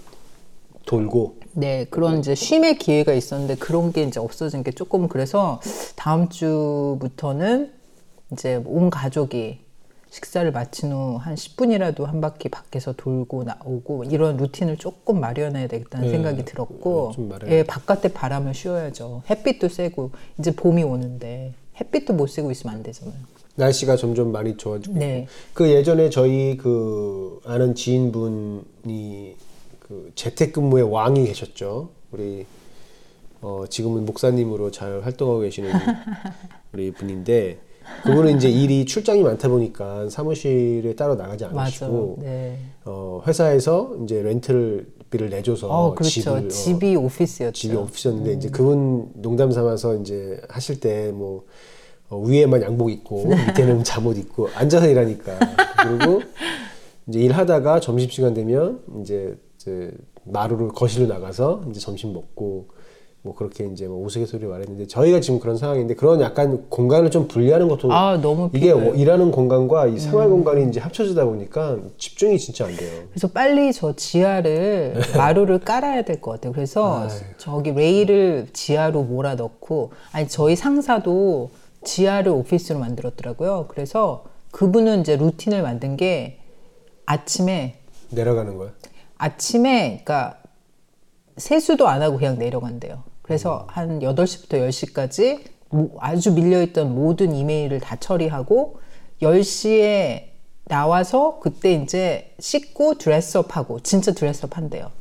돌고 0.87 1.35
네, 1.53 1.85
그런 1.89 2.19
이제 2.19 2.33
쉼의 2.33 2.77
기회가 2.79 3.13
있었는데 3.13 3.55
그런 3.55 3.91
게 3.91 4.01
이제 4.03 4.19
없어진 4.19 4.63
게 4.63 4.71
조금 4.71 5.07
그래서 5.07 5.61
다음 5.95 6.29
주부터는 6.29 7.71
이제 8.31 8.61
온 8.65 8.89
가족이 8.89 9.59
식사를 10.09 10.49
마친 10.51 10.91
후 10.91 11.17
한 11.17 11.35
10분이라도 11.35 12.05
한 12.05 12.21
바퀴 12.21 12.47
밖에서 12.49 12.93
돌고 12.93 13.43
나오고 13.43 14.05
이런 14.05 14.37
루틴을 14.37 14.77
조금 14.77 15.19
마련해야 15.19 15.67
되겠다는 15.67 16.07
네, 16.07 16.11
생각이 16.11 16.45
들었고 16.45 17.11
예, 17.47 17.63
바깥에 17.63 18.13
바람을 18.13 18.53
쉬어야죠. 18.55 19.23
햇빛도 19.29 19.67
세고 19.69 20.11
이제 20.39 20.55
봄이 20.55 20.83
오는데 20.83 21.53
햇빛도 21.79 22.13
못 22.13 22.27
쐬고 22.27 22.51
있으면 22.51 22.77
안 22.77 22.83
되잖아요. 22.83 23.15
날씨가 23.55 23.97
점점 23.97 24.31
많이 24.31 24.55
좋아지고 24.55 24.97
네. 24.97 25.27
그 25.53 25.69
예전에 25.69 26.09
저희 26.09 26.55
그 26.57 27.41
아는 27.43 27.75
지인분이 27.75 29.35
그 29.87 30.11
재택근무의 30.15 30.91
왕이 30.91 31.25
계셨죠. 31.25 31.89
우리 32.11 32.45
어 33.41 33.65
지금은 33.69 34.05
목사님으로 34.05 34.71
잘 34.71 35.01
활동하고 35.03 35.41
계시는 35.41 35.71
우리 36.73 36.91
분인데 36.91 37.59
그분은 38.03 38.35
이제 38.35 38.49
일이 38.49 38.85
출장이 38.85 39.23
많다 39.23 39.47
보니까 39.47 40.09
사무실에 40.09 40.93
따로 40.95 41.15
나가지. 41.15 41.45
않으시고 41.45 42.17
네. 42.21 42.57
어 42.83 43.21
회사에서 43.25 43.95
이제 44.03 44.21
렌트비를 44.21 45.29
내줘서 45.29 45.69
어, 45.69 45.93
그렇죠. 45.93 46.09
집을, 46.09 46.31
어, 46.31 46.47
집이 46.49 46.95
오피스였죠. 46.95 47.53
집이 47.53 47.75
오피스였는데 47.75 48.33
이제 48.33 48.49
그분 48.49 49.09
농담 49.15 49.51
삼아서 49.51 49.95
이제 49.95 50.41
하실 50.49 50.79
때뭐 50.81 51.45
위에만 52.11 52.61
양복 52.61 52.91
입고 52.91 53.27
밑에는 53.47 53.83
잠옷 53.85 54.17
입고 54.17 54.49
앉아서 54.55 54.87
일하니까 54.87 55.39
그리고 55.83 56.21
이제 57.07 57.19
일하다가 57.21 57.79
점심 57.79 58.09
시간 58.09 58.33
되면 58.33 58.81
이제, 59.01 59.37
이제 59.67 59.91
마루를 60.23 60.69
거실로 60.69 61.07
나가서 61.07 61.63
이제 61.69 61.79
점심 61.79 62.13
먹고 62.13 62.67
뭐 63.21 63.35
그렇게 63.35 63.65
이제 63.65 63.87
뭐 63.87 64.05
우스갯소리 64.05 64.45
말했는데 64.45 64.87
저희가 64.87 65.19
지금 65.19 65.39
그런 65.39 65.57
상황인데 65.57 65.95
그런 65.95 66.21
약간 66.21 66.69
공간을 66.69 67.11
좀 67.11 67.27
분리하는 67.27 67.67
것도 67.67 67.91
아, 67.91 68.17
너무 68.21 68.49
이게. 68.53 68.71
음. 68.71 68.95
일하는 68.95 69.31
공간과 69.31 69.87
이 69.87 69.99
생활 69.99 70.29
공간이 70.29 70.69
이제 70.69 70.79
합쳐지다 70.79 71.25
보니까 71.25 71.77
집중이 71.97 72.39
진짜 72.39 72.65
안 72.65 72.75
돼요. 72.75 73.03
그래서 73.09 73.27
빨리 73.27 73.73
저 73.73 73.93
지하를 73.95 74.95
마루를 75.17 75.59
깔아야 75.59 76.03
될 76.03 76.21
것 76.21 76.31
같아요. 76.31 76.53
그래서 76.53 77.07
저기 77.37 77.71
레일을 77.71 78.47
지하로 78.53 79.03
몰아 79.03 79.35
넣고 79.35 79.91
아니 80.13 80.27
저희 80.29 80.55
상사도 80.55 81.49
지하를 81.83 82.31
오피스로 82.31 82.79
만들었더라고요. 82.79 83.65
그래서 83.67 84.23
그분은 84.51 85.01
이제 85.01 85.17
루틴을 85.17 85.61
만든 85.61 85.97
게 85.97 86.39
아침에 87.05 87.79
내려가는 88.11 88.57
거야. 88.57 88.71
아침에 89.17 90.01
그러니까 90.03 90.37
세수도 91.37 91.87
안 91.87 92.01
하고 92.01 92.17
그냥 92.17 92.37
내려간대요. 92.39 93.03
그래서 93.21 93.65
한 93.69 93.99
8시부터 93.99 94.53
10시까지 94.69 95.41
아주 95.99 96.31
밀려있던 96.33 96.95
모든 96.95 97.35
이메일을 97.35 97.79
다 97.79 97.95
처리하고 97.97 98.79
10시에 99.21 100.23
나와서 100.65 101.39
그때 101.41 101.73
이제 101.73 102.33
씻고 102.39 102.95
드레스업 102.97 103.55
하고 103.55 103.79
진짜 103.81 104.13
드레스업 104.13 104.57
한대요. 104.57 104.91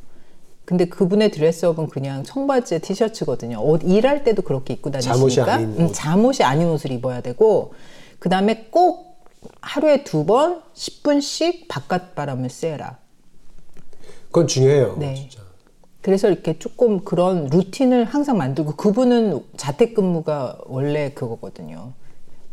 근데 0.65 0.85
그분의 0.85 1.31
드레스업은 1.31 1.87
그냥 1.87 2.23
청바지에 2.23 2.79
티셔츠거든요. 2.79 3.61
옷 3.63 3.83
일할 3.83 4.23
때도 4.25 4.41
그렇게 4.41 4.73
입고 4.73 4.91
다니시니까 4.91 5.15
잠옷이 5.17 5.49
아닌 5.49 5.79
음, 5.79 5.85
옷. 5.85 5.93
잠옷이 5.93 6.43
아닌 6.43 6.67
옷을 6.67 6.91
입어야 6.91 7.21
되고 7.21 7.73
그 8.19 8.27
다음에 8.29 8.67
꼭 8.69 9.25
하루에 9.61 10.03
두 10.03 10.25
번 10.25 10.61
10분씩 10.75 11.67
바깥 11.69 12.15
바람을 12.15 12.49
쐬라. 12.49 12.97
그건 14.27 14.47
중요해요. 14.47 14.95
네. 14.99 15.15
진짜. 15.15 15.39
그래서 16.01 16.29
이렇게 16.29 16.57
조금 16.57 17.03
그런 17.03 17.47
루틴을 17.47 18.05
항상 18.05 18.37
만들고 18.37 18.75
그분은 18.75 19.43
자택근무가 19.57 20.57
원래 20.65 21.11
그거거든요. 21.11 21.91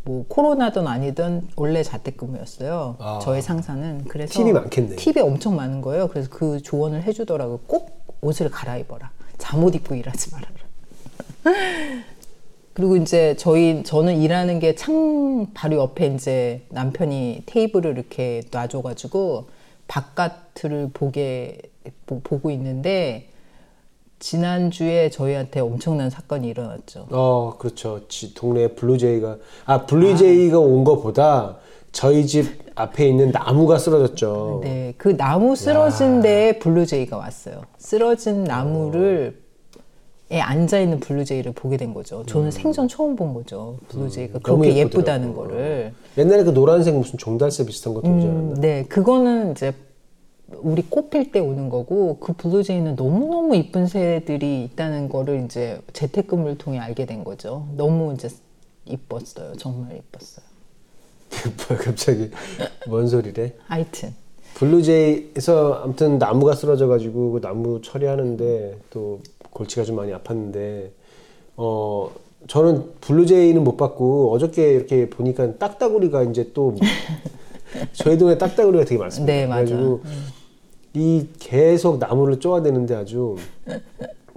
뭐 0.02 0.24
코로나든 0.28 0.86
아니든 0.86 1.48
원래 1.56 1.82
자택근무였어요. 1.82 2.96
아. 2.98 3.20
저희 3.22 3.40
상사는 3.40 4.04
그래서 4.08 4.32
팁이 4.34 4.52
많겠네. 4.52 4.96
팁이 4.96 5.20
엄청 5.20 5.56
많은 5.56 5.80
거예요. 5.82 6.08
그래서 6.08 6.28
그 6.30 6.60
조언을 6.62 7.04
해주더라고요. 7.04 7.60
꼭 7.66 8.04
옷을 8.20 8.50
갈아입어라. 8.50 9.10
잠옷 9.38 9.74
입고 9.76 9.94
일하지 9.94 10.30
말아라. 10.32 10.54
그리고 12.74 12.96
이제 12.96 13.36
저희 13.38 13.82
저는 13.84 14.16
일하는 14.20 14.58
게 14.58 14.74
창 14.74 15.46
바로 15.54 15.76
옆에 15.76 16.08
이제 16.08 16.66
남편이 16.70 17.44
테이블을 17.46 17.92
이렇게 17.92 18.42
놔줘가지고 18.50 19.46
바깥을 19.88 20.90
보게 20.92 21.58
보, 22.06 22.20
보고 22.20 22.50
있는데 22.50 23.28
지난주에 24.18 25.10
저희한테 25.10 25.60
엄청난 25.60 26.08
사건이 26.08 26.48
일어났죠. 26.48 27.08
어, 27.10 27.56
그렇죠. 27.58 28.06
지- 28.08 28.32
동네에 28.34 28.68
blue 28.68 28.98
jay가 28.98 29.36
아 29.66 29.86
blue 29.86 30.18
jay가 30.18 30.58
온 30.58 30.84
거보다 30.84 31.56
저희 31.92 32.26
집 32.26 32.64
앞에 32.74 33.06
있는 33.08 33.30
나무가 33.30 33.78
쓰러졌죠. 33.78 34.60
네, 34.64 34.94
그 34.96 35.16
나무 35.16 35.54
쓰러진 35.54 36.22
데에 36.22 36.58
blue 36.58 36.84
jay가 36.84 37.16
왔어요. 37.16 37.62
쓰러진 37.78 38.44
나무를 38.44 39.36
에 39.38 39.43
앉아 40.40 40.80
있는 40.80 41.00
blue 41.00 41.19
jay를 41.19 41.52
보게 41.52 41.76
된 41.76 41.92
거죠. 41.94 42.24
저는 42.26 42.50
생전 42.50 42.88
처음 42.88 43.16
본 43.16 43.34
거죠. 43.34 43.78
blue 43.88 44.10
jay가 44.10 44.38
음. 44.38 44.42
그렇게. 44.42 44.76
예쁘다는 44.76 45.34
거를. 45.34 45.92
옛날에 46.18 46.44
그 46.44 46.50
노란색 46.54 46.94
무슨 46.96 47.18
종달새 47.18 47.66
비슷한 47.66 47.94
것도 47.94 48.08
오지 48.08 48.26
않았나? 48.26 48.54
음, 48.54 48.60
네, 48.60 48.84
그거는 48.84 49.52
이제 49.52 49.72
우리 50.62 50.82
꽃 50.82 51.10
필 51.10 51.32
때 51.32 51.40
오는 51.40 51.68
거고 51.68 52.18
그 52.20 52.32
blue 52.34 52.56
jay는 52.56 52.94
너무너무 52.96 53.56
이쁜 53.56 53.86
새들이 53.86 54.64
있다는 54.64 55.08
거를 55.08 55.44
이제 55.44 55.80
재택근무를 55.92 56.58
통해 56.58 56.78
알게 56.78 57.06
된 57.06 57.24
거죠. 57.24 57.66
너무 57.76 58.12
이제 58.14 58.28
이뻤어요. 58.86 59.54
정말 59.56 59.96
이뻤어요. 59.96 60.44
뭐야 61.68 61.80
갑자기 61.80 62.30
뭔 62.86 63.08
소리래? 63.08 63.54
하여튼 63.66 64.14
blue 64.54 65.00
jay에서 65.00 65.80
아무튼 65.84 66.18
나무가 66.18 66.54
쓰러져가지고 66.54 67.32
그 67.32 67.40
나무 67.40 67.80
처리하는데 67.82 68.78
또 68.90 69.20
골치가 69.54 69.84
좀 69.84 69.96
많이 69.96 70.12
아팠는데 70.12 70.90
어 71.56 72.10
저는 72.46 72.90
blue 73.00 73.23
jay는 73.23 73.64
못 73.64 73.78
봤고 73.78 74.32
어저께 74.34 74.74
이렇게 74.74 75.08
보니까 75.08 75.56
딱따구리가 75.56 76.24
이제 76.24 76.50
또 76.52 76.74
저희 77.94 78.18
동네 78.18 78.36
딱따구리가 78.36 78.84
되게 78.84 78.98
많습니다. 78.98 79.32
네, 79.32 79.46
맞아. 79.46 79.64
그래가지고 79.64 80.02
이 80.92 81.26
계속 81.38 81.98
나무를 81.98 82.38
쪼아대는데 82.38 82.94
아주 82.94 83.36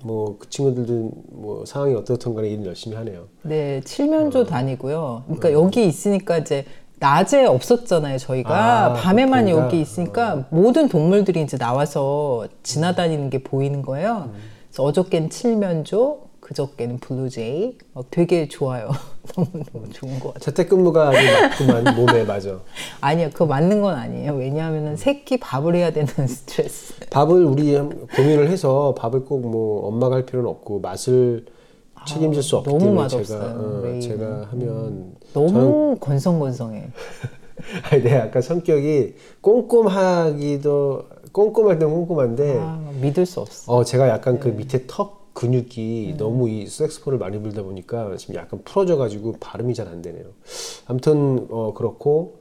뭐 0.03 0.37
그 0.39 0.49
친구들도 0.49 1.11
뭐 1.31 1.65
상황이 1.65 1.93
어떻든 1.95 2.33
간에 2.33 2.49
일 2.49 2.65
열심히 2.65 2.95
하네요. 2.95 3.25
네, 3.41 3.81
칠면조 3.83 4.45
다니고요. 4.45 5.23
그러니까 5.25 5.51
여기 5.51 5.85
있으니까 5.85 6.37
이제 6.37 6.65
낮에 6.99 7.45
없었잖아요, 7.45 8.17
저희가. 8.17 8.85
아, 8.85 8.93
밤에만 8.93 9.45
그런가? 9.45 9.65
여기 9.65 9.81
있으니까 9.81 10.47
모든 10.49 10.87
동물들이 10.87 11.41
이제 11.43 11.57
나와서 11.57 12.47
지나다니는 12.63 13.29
게 13.29 13.43
보이는 13.43 13.81
거예요. 13.83 14.29
그래서 14.31 14.56
어저께는 14.77 15.29
칠면조, 15.29 16.27
그저께는 16.39 16.99
블루제이. 16.99 17.77
막 17.93 18.05
되게 18.11 18.47
좋아요. 18.47 18.89
너무너무 19.35 19.91
좋은 19.91 20.13
것 20.19 20.33
같아요. 20.35 20.39
재택근무가 20.39 21.09
아주 21.09 21.19
맞구만 21.65 21.95
몸에 21.95 22.23
맞아. 22.23 22.57
아니요, 23.01 23.29
그거 23.33 23.45
맞는 23.45 23.81
건 23.81 23.95
아니에요. 23.95 24.33
왜냐하면 24.35 24.95
새끼 24.95 25.37
밥을 25.37 25.75
해야 25.75 25.91
되는 25.91 26.07
스트레스. 26.27 26.93
밥을 27.09 27.43
우리 27.43 27.75
한- 27.75 28.07
고민을 28.15 28.49
해서 28.49 28.95
밥을 28.97 29.25
꼭 29.25 29.41
뭐 29.47 29.87
엄마가 29.87 30.15
할 30.17 30.25
필요는 30.25 30.49
없고 30.49 30.79
맛을 30.79 31.45
책임질 32.07 32.41
수 32.41 32.57
없기 32.57 32.69
아, 32.69 32.73
너무 32.73 32.85
때문에 32.85 33.07
제가 33.25 33.35
어. 33.45 33.99
제가 33.99 34.47
하면 34.51 35.15
너무 35.33 35.97
건성건성해. 35.99 36.89
아니 37.91 38.03
내가 38.03 38.15
약간 38.19 38.41
성격이 38.41 39.15
꼼꼼하기도 39.41 41.03
꼼꼼할 41.41 41.77
땐 41.77 41.89
꼼꼼한데 41.89 42.57
아, 42.59 42.91
믿을 42.99 43.25
수 43.27 43.39
없어. 43.41 43.71
어 43.71 43.83
제가 43.83 44.09
약간 44.09 44.39
그 44.39 44.47
네. 44.47 44.55
밑에 44.55 44.85
턱 44.87 45.33
근육이 45.35 46.13
음. 46.13 46.17
너무 46.17 46.49
이 46.49 46.65
섹스폰을 46.65 47.19
많이 47.19 47.39
불다 47.39 47.61
보니까 47.61 48.17
지금 48.17 48.33
약간 48.35 48.59
풀어져가지고 48.65 49.33
발음이 49.39 49.75
잘 49.75 49.87
안 49.87 50.01
되네요. 50.01 50.25
아무튼 50.87 51.45
어 51.51 51.73
그렇고 51.75 52.39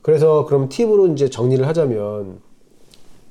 그래서 0.00 0.46
그럼 0.46 0.70
팁으로 0.70 1.08
이제 1.08 1.28
정리를 1.28 1.66
하자면 1.68 2.40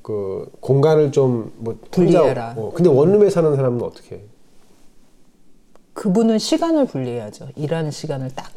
그 0.02 0.48
공간을 0.60 1.10
좀뭐 1.10 1.78
분리해라. 1.90 2.54
어, 2.56 2.72
근데 2.72 2.88
원룸에 2.88 3.28
사는 3.28 3.54
사람은 3.56 3.82
어떻게? 3.82 4.16
해? 4.16 4.20
그분은 5.94 6.38
시간을 6.38 6.86
분리해야죠. 6.86 7.48
일하는 7.56 7.90
시간을 7.90 8.30
딱 8.34 8.52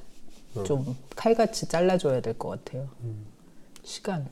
좀 0.63 0.95
칼같이 1.17 1.67
잘라줘야 1.67 2.21
될 2.21 2.33
것 2.37 2.47
같아요. 2.49 2.87
시간. 3.83 4.25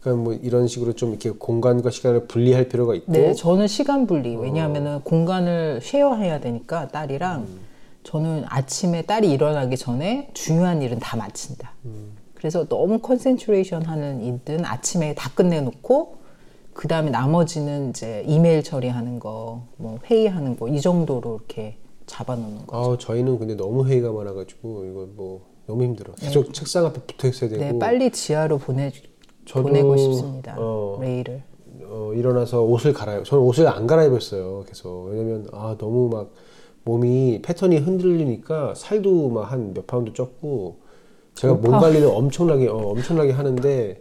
그러니까 0.00 0.22
뭐 0.24 0.32
이런 0.34 0.68
식으로 0.68 0.92
좀 0.94 1.10
이렇게 1.10 1.30
공간과 1.30 1.90
시간을 1.90 2.26
분리할 2.26 2.68
필요가 2.68 2.94
있고 2.94 3.12
네, 3.12 3.34
저는 3.34 3.66
시간 3.66 4.06
분리. 4.06 4.36
왜냐하면은 4.36 5.00
공간을 5.00 5.80
쉐어해야 5.82 6.40
되니까 6.40 6.88
딸이랑 6.88 7.46
저는 8.04 8.44
아침에 8.46 9.02
딸이 9.02 9.30
일어나기 9.30 9.76
전에 9.76 10.30
중요한 10.34 10.82
일은 10.82 10.98
다 10.98 11.16
마친다. 11.16 11.72
그래서 12.34 12.66
너무 12.68 13.00
concentration 13.00 13.82
하는 13.82 14.22
일은 14.46 14.64
아침에 14.64 15.14
다 15.14 15.30
끝내놓고 15.34 16.16
그 16.72 16.86
다음에 16.86 17.10
나머지는 17.10 17.90
이제 17.90 18.22
이메일 18.28 18.62
처리하는 18.62 19.18
거, 19.18 19.64
뭐 19.78 19.98
회의하는 20.04 20.56
거 20.56 20.68
이 20.68 20.80
정도로 20.80 21.40
이렇게 21.48 21.76
잡아놓는 22.06 22.66
거. 22.68 22.94
아 22.94 22.96
저희는 22.98 23.40
근데 23.40 23.56
너무 23.56 23.84
회의가 23.88 24.12
많아가지고 24.12 24.84
이거 24.84 25.08
뭐 25.16 25.40
너무 25.66 25.82
힘들어. 25.82 26.14
계속 26.14 26.54
책상 26.54 26.86
앞에 26.86 27.00
붙어 27.00 27.26
있어야 27.26 27.50
되고. 27.50 27.62
네, 27.64 27.76
빨리 27.80 28.10
지하로 28.12 28.58
보내 28.58 28.92
보내고 29.54 29.96
싶습니다. 29.96 30.54
어, 30.58 30.98
메일을. 31.00 31.42
어, 31.84 32.12
일어나서 32.14 32.62
옷을 32.62 32.92
갈아입. 32.92 33.24
저는 33.24 33.42
옷을 33.44 33.66
안 33.68 33.86
갈아입었어요. 33.86 34.64
계속 34.68 35.08
왜냐면 35.10 35.46
아 35.52 35.74
너무 35.78 36.08
막 36.08 36.30
몸이 36.84 37.40
패턴이 37.42 37.78
흔들리니까 37.78 38.74
살도 38.74 39.28
막 39.30 39.50
한 39.52 39.72
몇 39.74 39.86
파운드 39.86 40.12
쪘고 40.12 40.74
제가 41.34 41.54
몸 41.54 41.66
오파. 41.68 41.80
관리를 41.80 42.08
엄청나게 42.08 42.68
어, 42.68 42.76
엄청나게 42.76 43.32
하는데 43.32 44.00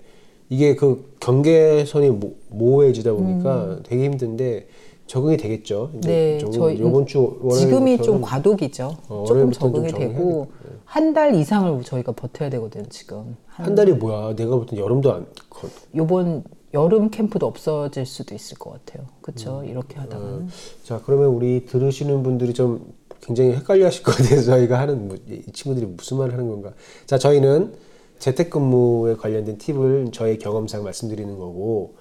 이게 0.50 0.76
그 0.76 1.14
경계선이 1.20 2.10
모, 2.12 2.34
모호해지다 2.50 3.14
보니까 3.14 3.80
되게 3.84 4.06
힘든데 4.06 4.68
적응이 5.08 5.38
되겠죠. 5.38 5.90
음. 5.94 6.02
네, 6.02 6.38
저희 6.52 6.80
요번 6.80 7.06
주 7.06 7.40
지금이 7.58 8.02
좀 8.02 8.22
과도기죠. 8.22 8.98
어, 9.08 9.24
조금 9.28 9.52
적응이 9.52 9.90
좀 9.90 10.00
되고 10.00 10.48
한 10.86 11.14
달 11.14 11.34
이상을 11.36 11.82
저희가 11.84 12.12
버텨야 12.12 12.50
되거든요. 12.52 12.84
지금 12.90 13.36
한 13.48 13.74
달이 13.76 13.94
뭐야? 13.94 14.36
내가 14.36 14.56
보통 14.58 14.78
여름도 14.78 15.12
안 15.14 15.26
거- 15.50 15.68
요번 15.96 16.44
여름 16.74 17.10
캠프도 17.10 17.46
없어질 17.48 18.06
수도 18.06 18.36
있을 18.36 18.58
것 18.58 18.72
같아요. 18.74 19.08
그렇죠? 19.22 19.64
이렇게 19.66 19.96
하다가는 19.98 20.48
자 20.84 21.02
그러면 21.06 21.28
우리 21.30 21.66
들으시는 21.66 22.24
분들이 22.24 22.54
좀 22.54 22.94
굉장히 23.22 23.54
헷갈려하실 23.54 24.04
것 24.04 24.12
같아서 24.16 24.42
저희가 24.44 24.80
하는 24.80 25.08
뭐, 25.08 25.18
이 25.28 25.42
친구들이 25.52 25.86
무슨 25.88 26.18
말을 26.18 26.34
하는 26.34 26.50
건가 26.50 26.74
자 27.06 27.18
저희는 27.18 27.74
재택근무에 28.20 29.16
관련된 29.16 29.58
팁을 29.58 30.12
저의 30.12 30.38
경험상 30.40 30.84
말씀드리는 30.84 31.38
거고 31.38 31.96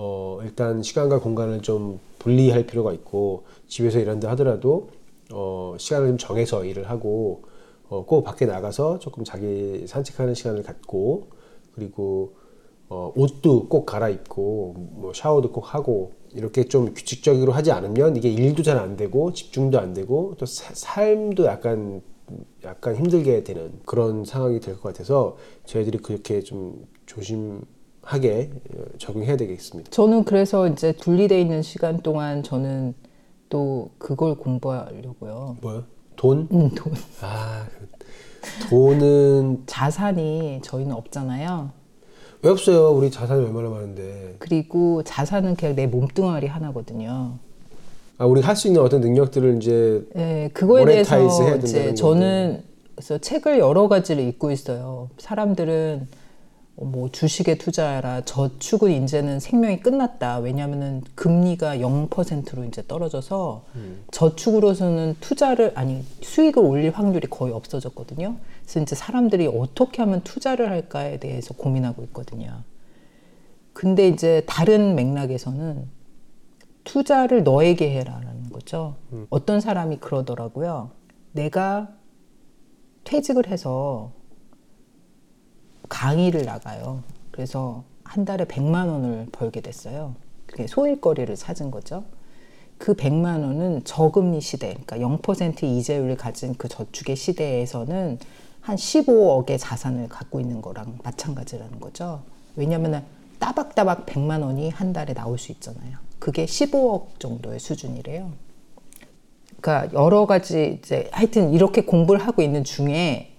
어, 0.00 0.38
일단 0.44 0.80
시간과 0.80 1.18
공간을 1.18 1.60
좀 1.62 1.98
분리할 2.20 2.66
필요가 2.66 2.92
있고 2.92 3.42
집에서 3.66 3.98
일한다 3.98 4.30
하더라도 4.30 4.90
어, 5.32 5.74
시간을 5.76 6.10
좀 6.10 6.18
정해서 6.18 6.64
일을 6.64 6.88
하고 6.88 7.42
어, 7.88 8.04
꼭 8.06 8.22
밖에 8.22 8.46
나가서 8.46 9.00
조금 9.00 9.24
자기 9.24 9.84
산책하는 9.88 10.34
시간을 10.34 10.62
갖고 10.62 11.26
그리고 11.74 12.34
어, 12.88 13.12
옷도 13.16 13.68
꼭 13.68 13.86
갈아입고 13.86 14.74
뭐 14.92 15.12
샤워도 15.12 15.50
꼭 15.50 15.74
하고 15.74 16.12
이렇게 16.32 16.62
좀 16.64 16.94
규칙적으로 16.94 17.50
하지 17.50 17.72
않으면 17.72 18.14
이게 18.16 18.28
일도 18.28 18.62
잘 18.62 18.78
안 18.78 18.96
되고 18.96 19.32
집중도 19.32 19.80
안 19.80 19.94
되고 19.94 20.34
또 20.38 20.46
사- 20.46 20.72
삶도 20.74 21.44
약간 21.46 22.02
약간 22.62 22.94
힘들게 22.94 23.42
되는 23.42 23.72
그런 23.84 24.24
상황이 24.24 24.60
될 24.60 24.76
것 24.76 24.82
같아서 24.92 25.36
저희들이 25.64 25.98
그렇게 25.98 26.40
좀 26.42 26.86
조심 27.06 27.62
하게 28.12 28.50
어, 28.74 28.82
적용해야 28.96 29.36
되겠습니다. 29.36 29.90
저는 29.90 30.24
그래서 30.24 30.66
이제 30.66 30.92
분리돼 30.92 31.38
있는 31.38 31.60
시간 31.60 31.98
동안 32.00 32.42
저는 32.42 32.94
또 33.50 33.90
그걸 33.98 34.34
공부하려고요. 34.34 35.58
뭐요? 35.60 35.84
돈? 36.16 36.48
음, 36.50 36.70
돈. 36.74 36.94
아, 37.20 37.66
그 37.78 38.68
돈은 38.70 39.64
자산이 39.66 40.60
저희는 40.62 40.94
없잖아요. 40.94 41.70
왜 42.42 42.50
없어요? 42.50 42.90
우리 42.92 43.10
자산이 43.10 43.44
얼마나 43.44 43.68
많은데. 43.68 44.36
그리고 44.38 45.02
자산은 45.02 45.56
그냥 45.56 45.76
내 45.76 45.86
몸뚱아리 45.86 46.46
하나거든요. 46.46 47.34
아, 48.16 48.24
우리 48.24 48.40
할 48.40 48.56
수 48.56 48.68
있는 48.68 48.80
어떤 48.80 49.02
능력들을 49.02 49.58
이제 49.58 50.02
예, 50.16 50.50
그거에 50.54 50.86
대해서 50.86 51.56
이제 51.56 51.92
저는 51.94 52.62
그래서 52.94 53.18
책을 53.18 53.58
여러 53.58 53.86
가지를 53.86 54.24
읽고 54.24 54.50
있어요. 54.50 55.10
사람들은 55.18 56.08
어, 56.10 56.17
뭐 56.80 57.10
주식에 57.10 57.58
투자해라. 57.58 58.20
저축은 58.24 59.02
이제는 59.02 59.40
생명이 59.40 59.80
끝났다. 59.80 60.38
왜냐하면은 60.38 61.02
금리가 61.14 61.78
0%로 61.78 62.64
이제 62.64 62.82
떨어져서 62.86 63.64
저축으로서는 64.12 65.16
투자를 65.20 65.72
아니 65.74 66.04
수익을 66.22 66.62
올릴 66.62 66.92
확률이 66.92 67.26
거의 67.28 67.52
없어졌거든요. 67.52 68.36
그래서 68.62 68.80
이제 68.80 68.94
사람들이 68.94 69.48
어떻게 69.48 70.02
하면 70.02 70.22
투자를 70.22 70.70
할까에 70.70 71.18
대해서 71.18 71.52
고민하고 71.54 72.04
있거든요. 72.04 72.62
근데 73.72 74.08
이제 74.08 74.42
다른 74.46 74.94
맥락에서는 74.94 75.88
투자를 76.84 77.42
너에게 77.44 77.90
해라라는 77.98 78.50
거죠. 78.50 78.96
어떤 79.30 79.60
사람이 79.60 79.98
그러더라고요. 79.98 80.90
내가 81.32 81.88
퇴직을 83.04 83.48
해서 83.48 84.12
강의를 85.88 86.44
나가요. 86.44 87.02
그래서 87.30 87.84
한 88.04 88.24
달에 88.24 88.44
100만 88.44 88.88
원을 88.88 89.28
벌게 89.32 89.60
됐어요. 89.60 90.14
그게 90.46 90.66
소일거리를 90.66 91.34
찾은 91.36 91.70
거죠. 91.70 92.04
그 92.78 92.94
100만 92.94 93.42
원은 93.42 93.84
저금리 93.84 94.40
시대, 94.40 94.76
그러니까 94.86 94.98
0% 94.98 95.62
이자율을 95.62 96.16
가진 96.16 96.54
그 96.54 96.68
저축의 96.68 97.16
시대에서는 97.16 98.18
한 98.60 98.76
15억의 98.76 99.58
자산을 99.58 100.08
갖고 100.08 100.40
있는 100.40 100.62
거랑 100.62 100.98
마찬가지라는 101.02 101.80
거죠. 101.80 102.22
왜냐하면 102.56 103.04
따박따박 103.38 104.06
100만 104.06 104.42
원이 104.42 104.70
한 104.70 104.92
달에 104.92 105.14
나올 105.14 105.38
수 105.38 105.52
있잖아요. 105.52 105.96
그게 106.18 106.44
15억 106.44 107.18
정도의 107.18 107.60
수준이래요. 107.60 108.32
그러니까 109.60 109.92
여러 109.98 110.26
가지 110.26 110.78
이제 110.78 111.08
하여튼 111.12 111.52
이렇게 111.52 111.82
공부를 111.82 112.24
하고 112.24 112.42
있는 112.42 112.64
중에 112.64 113.32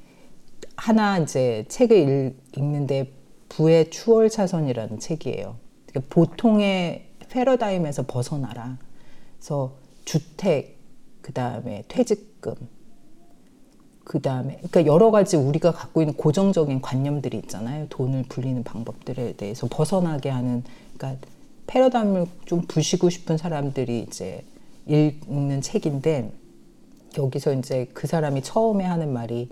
하나 0.80 1.18
이제 1.18 1.66
책을 1.68 1.98
읽- 1.98 2.58
읽는데 2.58 3.12
부의 3.50 3.90
추월 3.90 4.30
차선이라는 4.30 5.00
책이에요. 5.00 5.58
그러니까 5.88 6.14
보통의 6.14 7.10
패러다임에서 7.30 8.06
벗어나라. 8.08 8.78
그래서 9.38 9.76
주택, 10.06 10.78
그 11.22 11.34
다음에 11.34 11.84
퇴직금, 11.88 12.56
그 14.06 14.22
다음에 14.22 14.56
그러니까 14.58 14.86
여러 14.86 15.12
가지 15.12 15.36
우리가 15.36 15.72
갖고 15.72 16.02
있는 16.02 16.16
고정적인 16.16 16.82
관념들이 16.82 17.38
있잖아요. 17.40 17.88
돈을 17.90 18.24
불리는 18.30 18.64
방법들에 18.64 19.34
대해서 19.34 19.68
벗어나게 19.70 20.30
하는 20.30 20.64
그러니까 20.98 21.28
패러다임을 21.68 22.26
좀 22.46 22.62
부시고 22.62 23.10
싶은 23.10 23.38
사람들이 23.38 24.06
이제 24.08 24.44
읽는 24.88 25.62
책인데 25.62 26.32
여기서 27.18 27.54
이제 27.54 27.88
그 27.94 28.08
사람이 28.08 28.42
처음에 28.42 28.84
하는 28.84 29.14
말이 29.14 29.50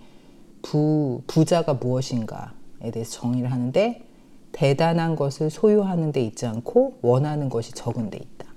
부 0.62 1.22
부자가 1.28 1.76
무엇인가에 1.76 2.92
대해서 2.92 3.12
정의를 3.20 3.52
하는데 3.52 4.04
대단한 4.52 5.16
것을 5.16 5.50
소유하는 5.50 6.12
데 6.12 6.22
있지 6.22 6.46
않고 6.46 7.00
원하는 7.02 7.50
것이 7.50 7.72
적은 7.74 8.10
데 8.10 8.18
있다. 8.18 8.48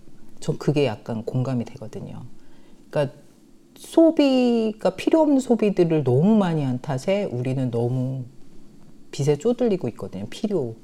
전 0.41 0.59
그게 0.59 0.87
약간 0.87 1.25
공감이 1.25 1.65
되거든요. 1.65 2.23
그러니까 2.89 3.15
소비가 3.77 4.91
필요 4.97 5.21
없는 5.21 5.41
소비들을 5.41 6.05
너무 6.05 6.37
많이 6.37 6.63
한 6.65 6.81
탓에 6.81 7.25
우리는 7.25 7.71
너무 7.71 8.25
빚에 9.11 9.37
쪼들리고 9.37 9.89
있거든요. 9.89 10.27
필요. 10.31 10.75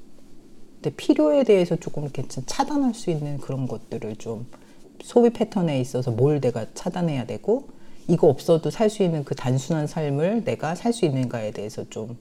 근데 0.75 0.95
필요에 0.95 1.43
대해서 1.43 1.75
조금 1.75 2.03
이렇게 2.03 2.27
좀 2.27 2.43
차단할 2.45 2.93
수 2.93 3.09
있는 3.09 3.37
그런 3.39 3.67
것들을 3.67 4.15
좀 4.17 4.45
소비 5.01 5.29
패턴에 5.29 5.79
있어서 5.79 6.11
뭘 6.11 6.39
내가 6.41 6.65
차단해야 6.73 7.25
되고 7.25 7.67
이거 8.07 8.27
없어도 8.27 8.69
살 8.69 8.89
수 8.89 9.03
있는 9.03 9.23
그 9.23 9.35
단순한 9.35 9.87
삶을 9.87 10.43
내가 10.45 10.75
살 10.75 10.93
수 10.93 11.05
있는가에 11.05 11.51
대해서 11.51 11.83
좀 11.89 12.17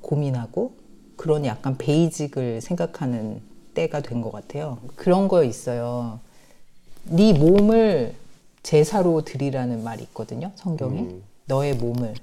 고민하고 0.00 0.72
그런 1.16 1.44
약간 1.44 1.76
베이직을 1.76 2.60
생각하는 2.60 3.40
때가 3.74 4.00
된 4.00 4.20
것 4.22 4.32
같아요. 4.32 4.78
그런 4.96 5.28
거 5.28 5.44
있어요. 5.44 6.20
네 7.04 7.32
몸을 7.32 8.14
제사로 8.62 9.22
드리라는 9.22 9.82
말이 9.84 10.02
있거든요. 10.04 10.52
성경에 10.56 11.08
너의 11.46 11.74
몸을 11.74 12.14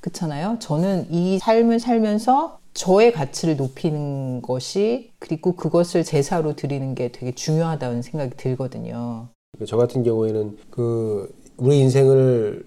그렇잖아요. 0.00 0.56
저는 0.60 1.08
이 1.10 1.38
삶을 1.38 1.80
살면서 1.80 2.58
저의 2.72 3.12
가치를 3.12 3.56
높이는 3.56 4.40
것이 4.42 5.10
그리고 5.18 5.52
그것을 5.56 6.04
제사로 6.04 6.54
드리는 6.56 6.94
게 6.94 7.10
되게 7.12 7.32
중요하다는 7.32 8.02
생각이 8.02 8.36
들거든요. 8.36 9.28
저 9.66 9.76
같은 9.76 10.02
경우에는 10.04 10.56
그 10.70 11.34
우리 11.60 11.78
인생을 11.80 12.64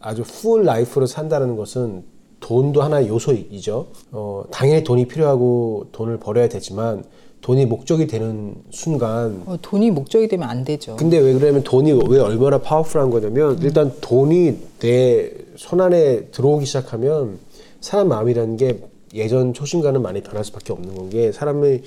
아주 0.00 0.22
full 0.24 0.64
life로 0.64 1.06
산다는 1.06 1.56
것은 1.56 2.04
돈도 2.40 2.80
하나의 2.80 3.08
요소이죠. 3.08 3.86
어, 4.12 4.44
당연히 4.50 4.82
돈이 4.82 5.06
필요하고 5.08 5.88
돈을 5.92 6.18
벌어야 6.18 6.48
되지만 6.48 7.04
돈이 7.42 7.66
목적이 7.66 8.06
되는 8.06 8.54
순간 8.70 9.42
어, 9.46 9.58
돈이 9.60 9.90
목적이 9.90 10.28
되면 10.28 10.48
안 10.48 10.64
되죠. 10.64 10.96
근데 10.96 11.18
왜 11.18 11.32
그러냐면 11.34 11.62
돈이 11.64 11.92
왜 12.08 12.18
얼마나 12.20 12.58
파워풀한 12.58 13.10
거냐면 13.10 13.58
일단 13.62 13.92
돈이 14.00 14.58
내 14.78 15.30
손안에 15.56 16.26
들어오기 16.26 16.64
시작하면 16.66 17.38
사람 17.80 18.08
마음이라는 18.08 18.56
게 18.56 18.80
예전 19.14 19.52
초심과는 19.52 20.00
많이 20.02 20.22
변할 20.22 20.44
수밖에 20.44 20.72
없는 20.72 20.94
건 20.94 21.10
게 21.10 21.32
사람의 21.32 21.82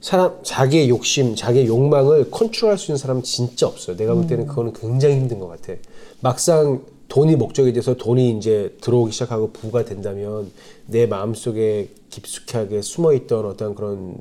사람 0.00 0.38
자기의 0.42 0.88
욕심, 0.88 1.36
자기의 1.36 1.66
욕망을 1.66 2.30
컨트롤할 2.30 2.78
수 2.78 2.90
있는 2.90 2.96
사람은 2.96 3.22
진짜 3.22 3.66
없어요. 3.66 3.96
내가 3.96 4.14
볼 4.14 4.26
때는 4.26 4.46
그거는 4.46 4.72
굉장히 4.72 5.16
힘든 5.16 5.38
것 5.38 5.48
같아. 5.48 5.74
막상 6.20 6.82
돈이 7.08 7.36
목적이 7.36 7.72
돼서 7.72 7.94
돈이 7.94 8.36
이제 8.38 8.74
들어오기 8.80 9.12
시작하고 9.12 9.50
부가 9.52 9.84
된다면 9.84 10.50
내 10.86 11.06
마음 11.06 11.34
속에 11.34 11.88
깊숙하게 12.08 12.82
숨어 12.82 13.12
있던 13.14 13.44
어떤 13.44 13.74
그런 13.74 14.14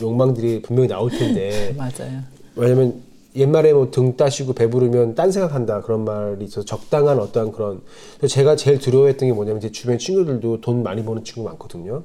욕망들이 0.00 0.62
분명히 0.62 0.88
나올 0.88 1.10
텐데 1.10 1.74
맞아요. 1.76 2.20
왜냐면 2.54 3.02
옛말에 3.34 3.74
뭐 3.74 3.90
등 3.90 4.16
따시고 4.16 4.54
배부르면 4.54 5.14
딴 5.14 5.30
생각한다 5.30 5.82
그런 5.82 6.04
말이 6.04 6.44
있어서 6.46 6.64
적당한 6.64 7.18
어떠한 7.18 7.52
그런 7.52 7.82
제가 8.26 8.56
제일 8.56 8.78
두려워했던 8.78 9.28
게 9.28 9.34
뭐냐면 9.34 9.60
제 9.60 9.70
주변 9.70 9.98
친구들도 9.98 10.62
돈 10.62 10.82
많이 10.82 11.04
버는 11.04 11.24
친구 11.24 11.42
많거든요. 11.42 12.02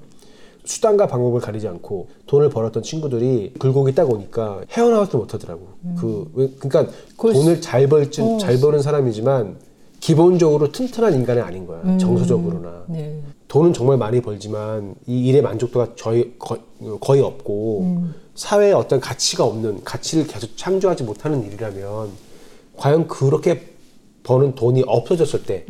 수단과 0.64 1.08
방법을 1.08 1.42
가리지 1.42 1.68
않고 1.68 2.08
돈을 2.28 2.50
벌었던 2.50 2.84
친구들이 2.84 3.54
굴곡이 3.60 3.96
딱 3.96 4.10
오니까 4.12 4.62
헤어나오지 4.72 5.18
못하더라고. 5.18 5.68
그 6.00 6.32
왜- 6.34 6.50
그러니까 6.60 6.94
그걸 7.12 7.34
돈을 7.34 7.62
잘 7.62 7.88
벌지 7.88 8.22
잘 8.40 8.60
버는 8.60 8.82
사람이지만 8.82 9.58
기본적으로 10.00 10.72
튼튼한 10.72 11.14
인간이 11.14 11.40
아닌 11.42 11.66
거야. 11.68 11.82
정서적으로나. 11.98 12.86
네. 12.88 13.22
돈은 13.48 13.74
정말 13.74 13.98
많이 13.98 14.22
벌지만 14.22 14.96
이 15.08 15.28
일의 15.28 15.42
만족도가 15.42 15.90
저희 15.96 16.36
거의, 16.40 16.62
거의 17.00 17.22
없고 17.22 17.98
사회에 18.36 18.72
어떤 18.72 19.00
가치가 19.00 19.44
없는 19.46 19.84
가치를 19.84 20.26
계속 20.28 20.56
창조하지 20.56 21.04
못하는 21.04 21.44
일이라면 21.46 22.10
과연 22.78 23.08
그렇게 23.08 23.68
버는 24.24 24.56
돈이 24.56 24.84
없어졌을 24.88 25.44
때 25.44 25.66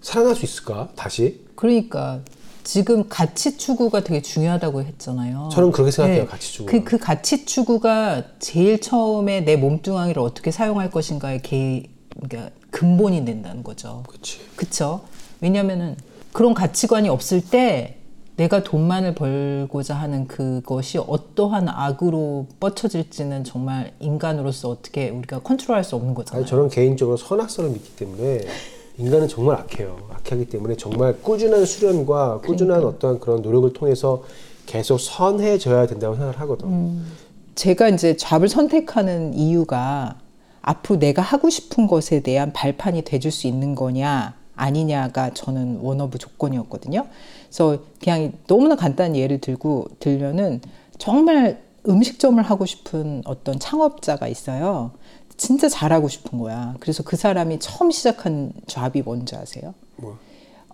살아날 0.00 0.34
수 0.36 0.44
있을까 0.44 0.90
다시 0.94 1.40
그러니까 1.56 2.20
지금 2.64 3.08
가치 3.08 3.56
추구가 3.58 4.02
되게 4.02 4.22
중요하다고 4.22 4.82
했잖아요. 4.82 5.50
저는 5.52 5.70
그렇게 5.70 5.90
생각해요, 5.90 6.26
가치 6.26 6.52
추구가. 6.52 6.72
그, 6.72 6.84
그 6.84 6.98
가치 6.98 7.44
추구가 7.44 8.24
제일 8.38 8.80
처음에 8.80 9.42
내 9.42 9.56
몸뚱아리를 9.56 10.20
어떻게 10.20 10.50
사용할 10.50 10.90
것인가의 10.90 11.42
개, 11.42 11.84
그러니까 12.20 12.50
근본이 12.70 13.24
된다는 13.24 13.62
거죠. 13.62 14.02
그렇지 14.08 14.40
그쵸? 14.56 15.02
왜냐면은 15.40 15.96
그런 16.32 16.54
가치관이 16.54 17.08
없을 17.08 17.40
때 17.42 17.98
내가 18.36 18.64
돈만을 18.64 19.14
벌고자 19.14 19.94
하는 19.94 20.26
그것이 20.26 20.98
어떠한 20.98 21.68
악으로 21.68 22.48
뻗쳐질지는 22.58 23.44
정말 23.44 23.92
인간으로서 24.00 24.70
어떻게 24.70 25.10
우리가 25.10 25.40
컨트롤할 25.40 25.84
수 25.84 25.94
없는 25.94 26.14
거잖아요. 26.14 26.42
아니, 26.42 26.50
저는 26.50 26.68
개인적으로 26.68 27.16
선악선을 27.16 27.70
믿기 27.70 27.94
때문에 27.94 28.40
인간은 28.98 29.28
정말 29.28 29.56
악해요. 29.56 30.08
악하기 30.12 30.46
때문에 30.46 30.76
정말 30.76 31.16
꾸준한 31.20 31.64
수련과 31.64 32.40
꾸준한 32.40 32.80
그러니까. 32.80 32.88
어떤 32.88 33.20
그런 33.20 33.42
노력을 33.42 33.72
통해서 33.72 34.22
계속 34.66 34.98
선해져야 34.98 35.86
된다고 35.86 36.14
생각을 36.14 36.40
하거든. 36.40 36.68
음. 36.68 37.06
제가 37.54 37.88
이제 37.88 38.16
잡을 38.16 38.48
선택하는 38.48 39.34
이유가 39.34 40.18
앞으로 40.62 40.98
내가 40.98 41.22
하고 41.22 41.50
싶은 41.50 41.86
것에 41.86 42.20
대한 42.20 42.52
발판이 42.52 43.02
돼줄 43.02 43.30
수 43.30 43.46
있는 43.46 43.74
거냐 43.74 44.34
아니냐가 44.56 45.34
저는 45.34 45.80
원어브 45.82 46.18
조건이었거든요. 46.18 47.06
그래서 47.48 47.78
그냥 48.02 48.32
너무나 48.46 48.76
간단한 48.76 49.16
예를 49.16 49.40
들고 49.40 49.88
들면은 50.00 50.60
정말 50.98 51.62
음식점을 51.86 52.42
하고 52.42 52.64
싶은 52.64 53.22
어떤 53.26 53.58
창업자가 53.58 54.26
있어요. 54.28 54.92
진짜 55.36 55.68
잘하고 55.68 56.08
싶은 56.08 56.38
거야. 56.38 56.74
그래서 56.80 57.02
그 57.02 57.16
사람이 57.16 57.58
처음 57.58 57.90
시작한 57.90 58.52
잡이 58.66 59.02
뭔지 59.02 59.34
아세요? 59.36 59.74
뭐. 59.96 60.18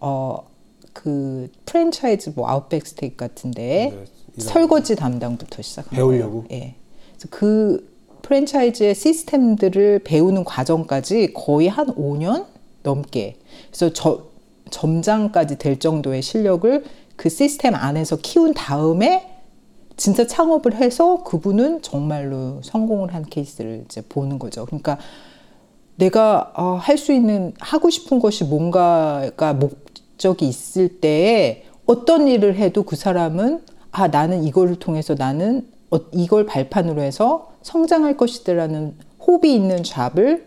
어, 0.01 0.47
그 0.93 1.51
프랜차이즈 1.67 2.33
뭐 2.35 2.49
아웃백 2.49 2.87
스테이크 2.87 3.17
같은데 3.17 3.93
네, 4.35 4.43
설거지 4.43 4.97
담당부터 4.97 5.63
시작한 5.63 5.97
배우려고? 5.97 6.45
거예요. 6.45 6.63
예. 6.65 6.75
그래서 7.13 7.29
그 7.31 7.91
프랜차이즈의 8.23 8.95
시스템들을 8.95 10.01
배우는 10.01 10.45
과정까지 10.45 11.33
거의 11.35 11.69
한 11.69 11.87
5년 11.95 12.47
넘게. 12.83 13.37
그래서 13.69 13.93
저 13.93 14.27
점장까지 14.71 15.59
될 15.59 15.79
정도의 15.79 16.23
실력을 16.23 16.85
그 17.17 17.29
시스템 17.29 17.75
안에서 17.75 18.17
키운 18.17 18.55
다음에 18.55 19.30
진짜 20.01 20.27
창업을 20.27 20.77
해서 20.77 21.23
그분은 21.25 21.83
정말로 21.83 22.63
성공을 22.63 23.13
한 23.13 23.23
케이스를 23.23 23.85
이제 23.85 24.01
보는 24.01 24.39
거죠. 24.39 24.65
그러니까 24.65 24.97
내가 25.97 26.55
어, 26.57 26.79
할수 26.81 27.13
있는 27.13 27.53
하고 27.59 27.91
싶은 27.91 28.19
것이 28.19 28.45
뭔가가 28.45 29.53
목적이 29.53 30.49
있을 30.49 31.01
때에 31.03 31.65
어떤 31.85 32.29
일을 32.29 32.57
해도 32.57 32.83
그 32.83 32.97
사람은 32.97 33.61
아 33.91 34.09
나는 34.09 34.43
이거를 34.43 34.77
통해서 34.77 35.15
나는 35.15 35.69
어, 35.91 35.99
이걸 36.13 36.47
발판으로 36.47 37.03
해서 37.03 37.53
성장할 37.61 38.17
것이다라는 38.17 38.95
호흡이 39.21 39.55
있는 39.55 39.83
잡을 39.83 40.47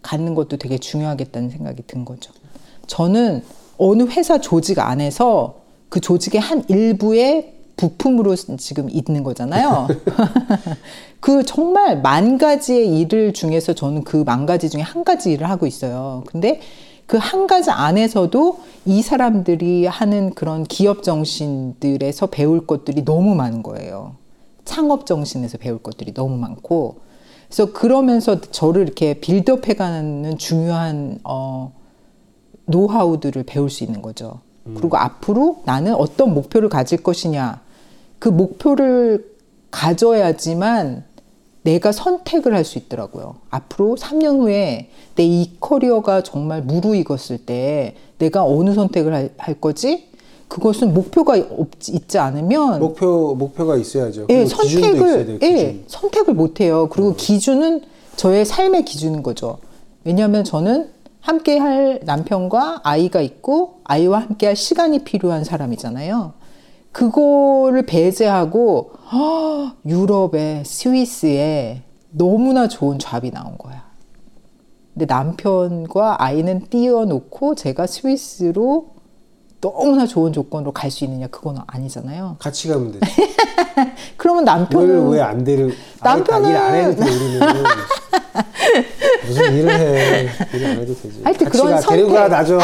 갖는 0.00 0.34
것도 0.34 0.56
되게 0.56 0.78
중요하겠다는 0.78 1.50
생각이 1.50 1.82
든 1.86 2.06
거죠. 2.06 2.32
저는 2.86 3.44
어느 3.76 4.04
회사 4.04 4.40
조직 4.40 4.78
안에서 4.78 5.60
그 5.90 6.00
조직의 6.00 6.40
한 6.40 6.64
일부의 6.68 7.57
부품으로 7.78 8.34
지금 8.36 8.90
있는 8.90 9.22
거잖아요. 9.22 9.88
그 11.20 11.44
정말 11.44 12.02
만 12.02 12.36
가지의 12.36 12.98
일을 13.00 13.32
중에서 13.32 13.72
저는 13.72 14.04
그 14.04 14.24
만 14.24 14.44
가지 14.44 14.68
중에 14.68 14.82
한 14.82 15.04
가지 15.04 15.32
일을 15.32 15.48
하고 15.48 15.66
있어요. 15.66 16.22
근데 16.26 16.60
그 17.06 17.16
한 17.16 17.46
가지 17.46 17.70
안에서도 17.70 18.58
이 18.84 19.00
사람들이 19.00 19.86
하는 19.86 20.34
그런 20.34 20.64
기업 20.64 21.02
정신들에서 21.02 22.26
배울 22.26 22.66
것들이 22.66 23.04
너무 23.06 23.34
많은 23.34 23.62
거예요. 23.62 24.16
창업 24.66 25.06
정신에서 25.06 25.56
배울 25.56 25.78
것들이 25.82 26.12
너무 26.12 26.36
많고. 26.36 26.96
그래서 27.46 27.72
그러면서 27.72 28.42
저를 28.42 28.82
이렇게 28.82 29.14
빌드업 29.14 29.66
해가는 29.68 30.36
중요한, 30.36 31.18
어, 31.24 31.72
노하우들을 32.66 33.44
배울 33.44 33.70
수 33.70 33.84
있는 33.84 34.02
거죠. 34.02 34.40
그리고 34.76 34.98
앞으로 34.98 35.62
나는 35.64 35.94
어떤 35.94 36.34
목표를 36.34 36.68
가질 36.68 37.02
것이냐. 37.02 37.62
그 38.18 38.28
목표를 38.28 39.24
가져야지만 39.70 41.04
내가 41.62 41.92
선택을 41.92 42.54
할 42.54 42.64
수 42.64 42.78
있더라고요. 42.78 43.36
앞으로 43.50 43.96
3년 43.96 44.40
후에 44.40 44.88
내 45.16 45.24
이 45.24 45.50
커리어가 45.60 46.22
정말 46.22 46.62
무르익었을 46.62 47.38
때 47.38 47.94
내가 48.18 48.44
어느 48.44 48.72
선택을 48.72 49.12
할, 49.14 49.30
할 49.36 49.54
거지? 49.60 50.08
그것은 50.48 50.94
목표가 50.94 51.34
없, 51.36 51.68
있지 51.90 52.18
않으면 52.18 52.80
목표 52.80 53.34
목표가 53.34 53.76
있어야죠. 53.76 54.26
예, 54.30 54.46
선택을 54.46 55.26
돼요. 55.26 55.38
예. 55.42 55.80
선택을 55.88 56.32
못 56.34 56.60
해요. 56.60 56.88
그리고 56.90 57.14
기준은 57.14 57.82
저의 58.16 58.44
삶의 58.46 58.84
기준인 58.84 59.22
거죠. 59.22 59.58
왜냐하면 60.04 60.44
저는 60.44 60.90
함께 61.20 61.58
할 61.58 62.00
남편과 62.04 62.80
아이가 62.84 63.20
있고 63.20 63.80
아이와 63.84 64.20
함께 64.20 64.46
할 64.46 64.56
시간이 64.56 65.00
필요한 65.00 65.44
사람이잖아요. 65.44 66.32
그거를 66.92 67.82
배제하고 67.86 68.92
허, 69.12 69.72
유럽에 69.86 70.62
스위스에 70.64 71.82
너무나 72.10 72.68
좋은 72.68 72.98
잡이 72.98 73.30
나온 73.30 73.56
거야. 73.58 73.84
근데 74.94 75.06
남편과 75.06 76.22
아이는 76.22 76.66
띄워놓고 76.70 77.54
제가 77.54 77.86
스위스로 77.86 78.88
너무나 79.60 80.06
좋은 80.06 80.32
조건으로 80.32 80.72
갈 80.72 80.90
수 80.90 81.04
있느냐 81.04 81.26
그건 81.28 81.58
아니잖아요. 81.66 82.36
같이 82.38 82.68
가면 82.68 82.92
되지. 82.92 83.12
그러면 84.16 84.44
남편은 84.44 85.08
왜안 85.10 85.44
데려? 85.44 85.68
남편은- 86.00 86.48
일 86.48 86.56
안 86.56 86.74
해도 86.74 87.04
돼 87.04 87.10
우리는. 87.10 87.40
무슨 89.26 89.54
일을 89.56 89.70
해? 89.70 90.28
일 90.54 90.64
안 90.66 90.78
해도 90.78 90.94
되지. 90.94 91.20
하여튼 91.24 91.48
그런 91.48 91.70
가, 91.72 91.80
선택. 91.80 92.28
나 92.28 92.44
좀. 92.44 92.58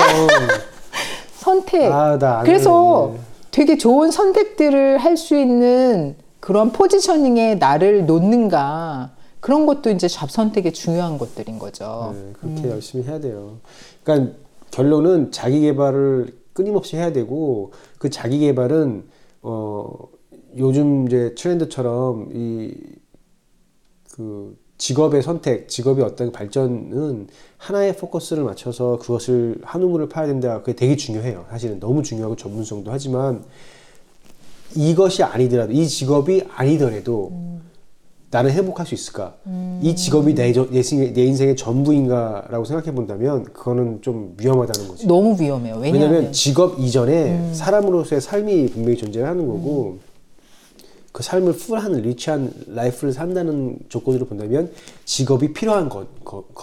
선택. 1.38 1.92
아, 1.92 2.42
그래서 2.44 3.02
하겠네. 3.08 3.20
되게 3.54 3.78
좋은 3.78 4.10
선택들을 4.10 4.98
할 4.98 5.16
수 5.16 5.36
있는 5.36 6.16
그런 6.40 6.72
포지셔닝에 6.72 7.54
나를 7.54 8.04
놓는가 8.04 9.14
그런 9.38 9.64
것도 9.64 9.90
이제 9.90 10.08
잡 10.08 10.28
선택의 10.28 10.72
중요한 10.72 11.18
것들인 11.18 11.60
거죠. 11.60 12.16
네, 12.16 12.32
그렇게 12.32 12.68
열심히 12.68 13.04
해야 13.04 13.20
돼요. 13.20 13.58
그러니까 14.02 14.36
결론은 14.72 15.30
자기 15.30 15.60
개발을 15.60 16.36
끊임없이 16.52 16.96
해야 16.96 17.12
되고 17.12 17.72
그 17.98 18.10
자기 18.10 18.40
개발은 18.40 19.04
어 19.42 19.88
요즘 20.56 21.06
이제 21.06 21.32
트렌드처럼 21.36 22.30
이그 22.32 22.96
직업의 24.78 25.22
선택, 25.22 25.68
직업의 25.68 26.04
어떤 26.04 26.32
발전은 26.32 27.28
하나의 27.58 27.96
포커스를 27.96 28.42
맞춰서 28.44 28.98
그것을 28.98 29.56
한 29.62 29.82
우물을 29.82 30.08
파야 30.08 30.26
된다. 30.26 30.58
그게 30.60 30.74
되게 30.74 30.96
중요해요. 30.96 31.44
사실은 31.50 31.78
너무 31.80 32.02
중요하고 32.02 32.36
전문성도 32.36 32.90
하지만 32.90 33.42
이것이 34.74 35.22
아니더라도 35.22 35.72
이 35.72 35.86
직업이 35.86 36.42
아니더라도 36.54 37.32
나는 38.32 38.50
행복할 38.50 38.84
수 38.84 38.94
있을까? 38.94 39.34
이 39.80 39.94
직업이 39.94 40.34
내, 40.34 40.52
저- 40.52 40.68
내, 40.68 40.78
인생의, 40.78 41.12
내 41.14 41.22
인생의 41.24 41.54
전부인가라고 41.54 42.64
생각해 42.64 42.90
본다면 42.92 43.44
그거는 43.44 44.02
좀 44.02 44.34
위험하다는 44.40 44.88
거지. 44.88 45.06
너무 45.06 45.40
위험해요. 45.40 45.76
왜냐하면 45.76 45.92
왜냐하면 46.10 46.32
직업 46.32 46.80
이전에 46.80 47.52
사람으로서의 47.54 48.20
삶이 48.20 48.70
분명히 48.70 48.96
존재하는 48.96 49.46
거고 49.46 49.98
그 51.14 51.22
삶을 51.22 51.52
full한 51.52 51.92
rich한 51.92 52.52
life를 52.74 53.12
산다는 53.12 53.78
조건으로 53.88 54.26
본다면 54.26 54.72
직업이 55.04 55.52
필요한 55.52 55.88
거, 55.88 56.04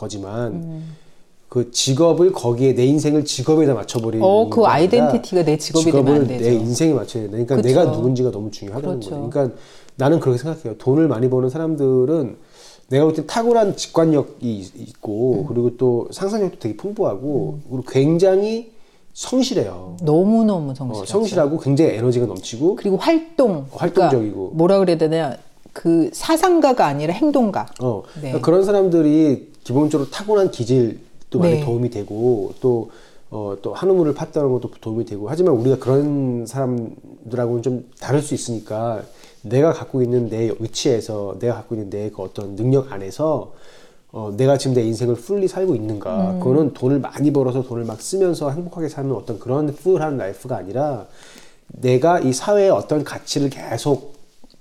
지만그 0.09 1.71
직업을 1.71 2.33
거기에 2.33 2.75
내 2.75 2.83
인생을 2.85 3.23
직업에다 3.23 3.73
맞춰버리는 3.73 4.21
어, 4.25 4.49
그 4.49 4.65
identity가 4.65 5.45
내 5.45 5.57
직업이 5.57 5.85
직업을. 5.85 6.27
내 6.27 6.53
인생에 6.53 6.91
맞춰야 6.93 7.23
된다. 7.23 7.31
그러니까 7.37 7.55
그쵸. 7.55 7.67
내가 7.69 7.85
누군지가 7.85 8.31
너무 8.31 8.51
중요하다는 8.51 8.99
그렇죠. 8.99 9.09
거예요. 9.11 9.29
그러니까 9.29 9.57
나는 9.95 10.19
그렇게 10.19 10.37
생각해요. 10.37 10.77
돈을 10.77 11.07
많이 11.07 11.29
버는 11.29 11.49
사람들은 11.49 12.35
내가 12.89 13.05
볼때 13.05 13.25
탁월한 13.25 13.77
직관력이 13.77 14.53
있- 14.59 14.75
있고 14.75 15.45
그리고 15.47 15.77
또 15.77 16.09
상상력도 16.11 16.59
되게 16.59 16.75
풍부하고 16.75 17.59
그리고 17.69 17.83
굉장히 17.87 18.71
성실해요. 19.13 19.97
너무 20.03 20.43
너무 20.45 20.71
어, 20.71 20.73
성실하죠. 20.73 21.05
성실하고 21.11 21.59
굉장히 21.59 21.91
에너지가 21.91 22.25
넘치고 22.25 22.75
그리고 22.75 22.97
활동, 22.97 23.65
활동적이고. 23.71 24.35
그러니까 24.35 24.57
뭐라 24.57 24.79
그래야 24.79 24.97
되나 24.97 25.37
그 25.73 26.09
사상가가 26.13 26.85
아니라 26.85 27.13
행동가. 27.13 27.67
어, 27.81 28.03
네. 28.15 28.21
그러니까 28.21 28.41
그런 28.41 28.63
사람들이 28.63 29.51
기본적으로 29.63 30.09
타고난 30.09 30.49
기질도 30.51 31.39
많이 31.39 31.55
네. 31.55 31.65
도움이 31.65 31.89
되고 31.89 32.53
또 32.61 32.89
어, 33.29 33.55
또 33.61 33.73
한우물을 33.73 34.13
팠다는 34.13 34.51
것도 34.51 34.71
도움이 34.81 35.05
되고 35.05 35.29
하지만 35.29 35.53
우리가 35.55 35.77
그런 35.79 36.45
사람들하고는 36.45 37.61
좀 37.63 37.89
다를 37.99 38.21
수 38.21 38.33
있으니까 38.33 39.03
내가 39.41 39.71
갖고 39.71 40.01
있는 40.01 40.29
내 40.29 40.51
위치에서 40.59 41.37
내가 41.39 41.55
갖고 41.55 41.75
있는 41.75 41.89
내 41.89 42.09
그 42.13 42.21
어떤 42.21 42.55
능력 42.55 42.91
안에서 42.91 43.53
어, 44.11 44.33
내가 44.35 44.57
지금 44.57 44.75
내 44.75 44.83
인생을 44.83 45.15
fully 45.15 45.47
살고 45.47 45.75
있는가 45.75 46.31
음. 46.31 46.39
그거는 46.39 46.73
돈을 46.73 46.99
많이 46.99 47.31
벌어서 47.31 47.63
돈을 47.63 47.85
막 47.85 48.01
쓰면서 48.01 48.51
행복하게 48.51 48.89
사는 48.89 49.11
어떤 49.13 49.39
그런 49.39 49.73
full한 49.73 50.17
life가 50.17 50.57
아니라 50.57 51.07
내가 51.67 52.19
이 52.19 52.33
사회에 52.33 52.69
어떤 52.69 53.03
가치를 53.03 53.49
계속 53.49 54.15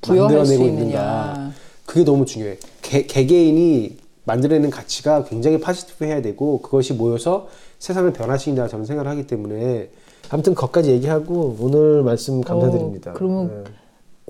만들어내고. 0.06 0.64
있는가 0.64 1.50
그게 1.84 2.04
너무 2.04 2.24
중요해. 2.24 2.58
개, 2.82 3.02
개개인이 3.02 3.98
만들어내는 4.24 4.70
가치가 4.70 5.24
굉장히 5.24 5.60
positive 5.60 6.04
해야 6.04 6.22
되고 6.22 6.60
그것이 6.60 6.94
모여서 6.94 7.48
세상을 7.80 8.12
변화시킨다 8.12 8.68
저는 8.68 8.84
생각을 8.84 9.10
하기 9.10 9.26
때문에 9.26 9.90
아무튼 10.28 10.54
거기까지 10.54 10.92
얘기하고 10.92 11.56
오늘 11.58 12.04
말씀 12.04 12.40
감사드립니다. 12.40 13.10
어, 13.10 13.14
그러면 13.14 13.64
네. 13.64 13.70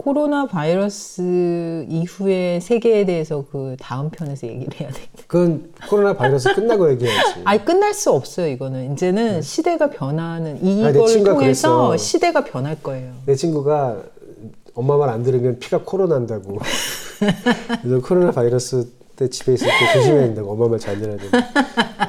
코로나 0.04 0.46
바이러스 0.46 1.84
이후의 1.90 2.62
세계에 2.62 3.04
대해서 3.04 3.44
그 3.52 3.76
다음 3.78 4.08
편에서 4.08 4.46
얘기를 4.46 4.80
해야 4.80 4.90
돼. 4.90 5.00
그건 5.26 5.70
코로나 5.90 6.14
바이러스 6.14 6.54
끝나고 6.54 6.90
얘기해야지. 6.92 7.40
아니 7.44 7.62
끝날 7.64 7.92
수 7.92 8.10
없어요. 8.10 8.46
이거는 8.48 8.94
이제는 8.94 9.42
시대가 9.42 9.90
변하는 9.90 10.54
네. 10.54 10.60
아니, 10.60 10.82
내 10.82 10.90
이걸 10.90 11.06
친구가 11.06 11.34
통해서 11.34 11.88
그랬어. 11.88 11.96
시대가 12.02 12.44
변할 12.44 12.82
거예요. 12.82 13.12
내 13.26 13.34
친구가 13.34 14.02
엄마 14.74 14.96
말 14.96 15.10
안 15.10 15.22
들으면 15.22 15.58
피가 15.58 15.82
코로 15.84 16.06
난다고. 16.06 16.58
그래서 17.82 18.00
코로나 18.00 18.30
바이러스 18.30 18.88
때 19.16 19.28
집에 19.28 19.52
있을 19.52 19.66
때 19.66 19.92
조심해야 19.98 20.22
된다고 20.28 20.52
엄마 20.52 20.66
말 20.68 20.78
잘 20.78 20.98
들어야 20.98 21.18
된다. 21.18 21.38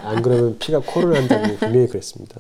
안 0.06 0.22
그러면 0.22 0.58
피가 0.60 0.80
코로 0.86 1.10
난다고 1.14 1.58
분명히 1.58 1.88
그랬습니다. 1.88 2.40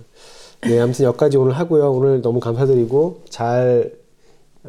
네, 0.62 0.80
아무튼 0.80 1.04
여기까지 1.06 1.36
오늘 1.36 1.54
하고요. 1.54 1.92
오늘 1.92 2.22
너무 2.22 2.40
감사드리고 2.40 3.24
잘 3.30 3.92
어, 3.94 4.01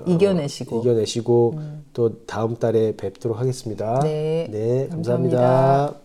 이겨내시고. 0.06 0.80
이겨내시고 0.80 1.54
또 1.92 2.24
다음 2.26 2.56
달에 2.56 2.96
뵙도록 2.96 3.38
하겠습니다. 3.38 4.00
네, 4.00 4.48
네 4.50 4.88
감사합니다. 4.88 5.36
감사합니다. 5.38 6.01